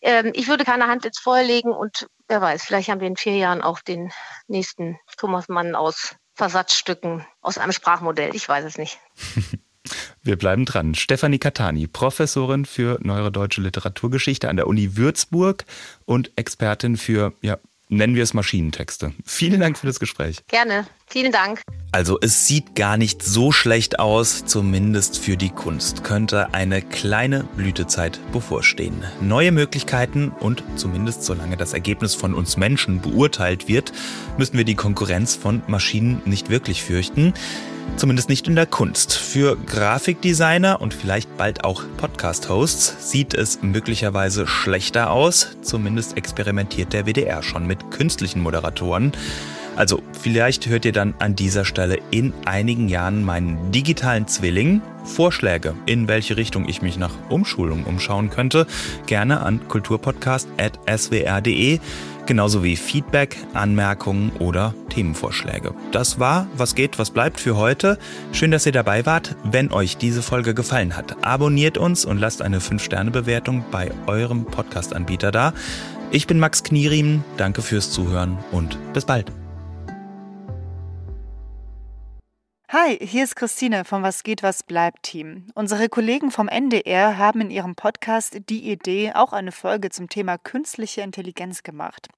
ähm, 0.00 0.32
ich 0.34 0.48
würde 0.48 0.64
keine 0.64 0.86
Hand 0.86 1.04
ins 1.04 1.18
Feuer 1.18 1.42
legen 1.42 1.72
und 1.72 2.06
wer 2.28 2.40
weiß, 2.40 2.64
vielleicht 2.64 2.88
haben 2.88 3.00
wir 3.00 3.08
in 3.08 3.16
vier 3.16 3.36
Jahren 3.36 3.62
auch 3.62 3.80
den 3.80 4.12
nächsten 4.46 4.98
Thomas 5.16 5.48
Mann 5.48 5.74
aus 5.74 6.14
Versatzstücken 6.34 7.24
aus 7.40 7.58
einem 7.58 7.72
Sprachmodell. 7.72 8.34
Ich 8.34 8.48
weiß 8.48 8.64
es 8.64 8.78
nicht. 8.78 8.98
Wir 10.22 10.36
bleiben 10.36 10.64
dran. 10.64 10.94
Stefanie 10.94 11.38
Katani, 11.38 11.88
Professorin 11.88 12.64
für 12.64 12.98
Neuere 13.02 13.32
Deutsche 13.32 13.60
Literaturgeschichte 13.60 14.48
an 14.48 14.56
der 14.56 14.68
Uni 14.68 14.96
Würzburg 14.96 15.64
und 16.04 16.30
Expertin 16.36 16.96
für 16.96 17.32
ja, 17.42 17.58
nennen 17.92 18.14
wir 18.14 18.22
es 18.22 18.34
Maschinentexte. 18.34 19.12
Vielen 19.24 19.60
Dank 19.60 19.78
für 19.78 19.86
das 19.86 20.00
Gespräch. 20.00 20.38
Gerne. 20.48 20.86
Vielen 21.06 21.30
Dank. 21.30 21.60
Also 21.92 22.18
es 22.22 22.46
sieht 22.46 22.74
gar 22.74 22.96
nicht 22.96 23.22
so 23.22 23.52
schlecht 23.52 23.98
aus, 23.98 24.46
zumindest 24.46 25.18
für 25.18 25.36
die 25.36 25.50
Kunst 25.50 26.02
könnte 26.02 26.54
eine 26.54 26.80
kleine 26.80 27.44
Blütezeit 27.54 28.18
bevorstehen. 28.32 29.04
Neue 29.20 29.52
Möglichkeiten 29.52 30.32
und 30.40 30.64
zumindest 30.76 31.24
solange 31.24 31.58
das 31.58 31.74
Ergebnis 31.74 32.14
von 32.14 32.32
uns 32.32 32.56
Menschen 32.56 33.02
beurteilt 33.02 33.68
wird, 33.68 33.92
müssen 34.38 34.56
wir 34.56 34.64
die 34.64 34.74
Konkurrenz 34.74 35.36
von 35.36 35.62
Maschinen 35.66 36.22
nicht 36.24 36.48
wirklich 36.48 36.82
fürchten. 36.82 37.34
Zumindest 37.96 38.28
nicht 38.28 38.48
in 38.48 38.56
der 38.56 38.66
Kunst. 38.66 39.12
Für 39.12 39.56
Grafikdesigner 39.56 40.80
und 40.80 40.92
vielleicht 40.94 41.36
bald 41.36 41.64
auch 41.64 41.82
Podcast-Hosts 41.98 43.10
sieht 43.10 43.34
es 43.34 43.62
möglicherweise 43.62 44.46
schlechter 44.46 45.10
aus. 45.10 45.56
Zumindest 45.62 46.16
experimentiert 46.16 46.92
der 46.92 47.06
WDR 47.06 47.42
schon 47.42 47.66
mit 47.66 47.90
künstlichen 47.90 48.40
Moderatoren. 48.40 49.12
Also 49.76 50.02
vielleicht 50.20 50.66
hört 50.66 50.84
ihr 50.84 50.92
dann 50.92 51.14
an 51.18 51.34
dieser 51.34 51.64
Stelle 51.64 51.98
in 52.10 52.34
einigen 52.44 52.88
Jahren 52.88 53.24
meinen 53.24 53.72
digitalen 53.72 54.28
Zwilling. 54.28 54.82
Vorschläge, 55.04 55.74
in 55.86 56.06
welche 56.06 56.36
Richtung 56.36 56.68
ich 56.68 56.82
mich 56.82 56.96
nach 56.96 57.10
Umschulung 57.28 57.82
umschauen 57.84 58.30
könnte, 58.30 58.68
gerne 59.06 59.40
an 59.40 59.66
kulturpodcast.swr.de 59.66 61.80
genauso 62.26 62.62
wie 62.62 62.76
Feedback, 62.76 63.36
Anmerkungen 63.52 64.32
oder 64.38 64.74
Themenvorschläge. 64.90 65.74
Das 65.90 66.18
war 66.18 66.46
Was 66.56 66.74
geht, 66.74 66.98
was 66.98 67.10
bleibt 67.10 67.40
für 67.40 67.56
heute. 67.56 67.98
Schön, 68.32 68.50
dass 68.50 68.66
ihr 68.66 68.72
dabei 68.72 69.06
wart. 69.06 69.36
Wenn 69.44 69.72
euch 69.72 69.96
diese 69.96 70.22
Folge 70.22 70.54
gefallen 70.54 70.96
hat, 70.96 71.24
abonniert 71.24 71.78
uns 71.78 72.04
und 72.04 72.18
lasst 72.18 72.42
eine 72.42 72.60
5-Sterne-Bewertung 72.60 73.64
bei 73.70 73.90
eurem 74.06 74.44
Podcast-Anbieter 74.44 75.32
da. 75.32 75.52
Ich 76.10 76.26
bin 76.26 76.38
Max 76.38 76.62
Knieriem, 76.62 77.24
danke 77.36 77.62
fürs 77.62 77.90
Zuhören 77.90 78.38
und 78.52 78.78
bis 78.92 79.04
bald. 79.04 79.32
Hi, 82.74 82.96
hier 83.02 83.24
ist 83.24 83.36
Christine 83.36 83.84
vom 83.84 84.02
Was 84.02 84.22
geht, 84.22 84.42
was 84.42 84.62
bleibt 84.62 85.02
Team. 85.02 85.44
Unsere 85.54 85.90
Kollegen 85.90 86.30
vom 86.30 86.48
NDR 86.48 87.18
haben 87.18 87.42
in 87.42 87.50
ihrem 87.50 87.74
Podcast 87.74 88.48
Die 88.48 88.70
Idee 88.72 89.12
auch 89.12 89.34
eine 89.34 89.52
Folge 89.52 89.90
zum 89.90 90.08
Thema 90.08 90.38
künstliche 90.38 91.02
Intelligenz 91.02 91.64
gemacht. 91.64 92.08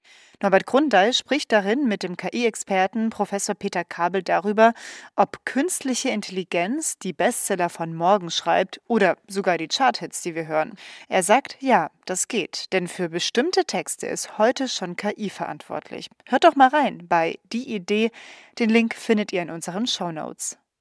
Norbert 0.43 0.67
Grundeil 0.67 1.13
spricht 1.13 1.53
darin 1.53 1.87
mit 1.87 2.03
dem 2.03 2.17
KI-Experten 2.17 3.11
Professor 3.11 3.55
Peter 3.55 3.85
Kabel 3.85 4.23
darüber, 4.23 4.75
ob 5.17 5.45
künstliche 5.45 6.11
Intelligenz 6.11 6.99
die 6.99 7.13
Bestseller 7.13 7.69
von 7.69 7.95
morgen 7.95 8.31
schreibt 8.31 8.81
oder 8.87 9.17
sogar 9.29 9.59
die 9.59 9.69
Charthits, 9.69 10.23
die 10.23 10.35
wir 10.35 10.47
hören. 10.47 10.75
Er 11.09 11.23
sagt, 11.23 11.57
ja, 11.61 11.91
das 12.05 12.29
geht, 12.29 12.73
denn 12.73 12.89
für 12.89 13.09
bestimmte 13.09 13.65
Texte 13.65 14.07
ist 14.07 14.39
heute 14.39 14.69
schon 14.69 14.97
KI 14.97 15.31
verantwortlich. 15.31 16.09
Hört 16.27 16.45
doch 16.45 16.57
mal 16.57 16.69
rein 16.69 17.07
bei 17.09 17.39
Die 17.53 17.75
Idee. 17.75 18.11
Den 18.59 18.71
Link 18.71 18.95
findet 18.95 19.33
ihr 19.33 19.43
in 19.43 19.51
unseren 19.51 19.87
Show 19.87 20.13
Notes. 20.13 20.59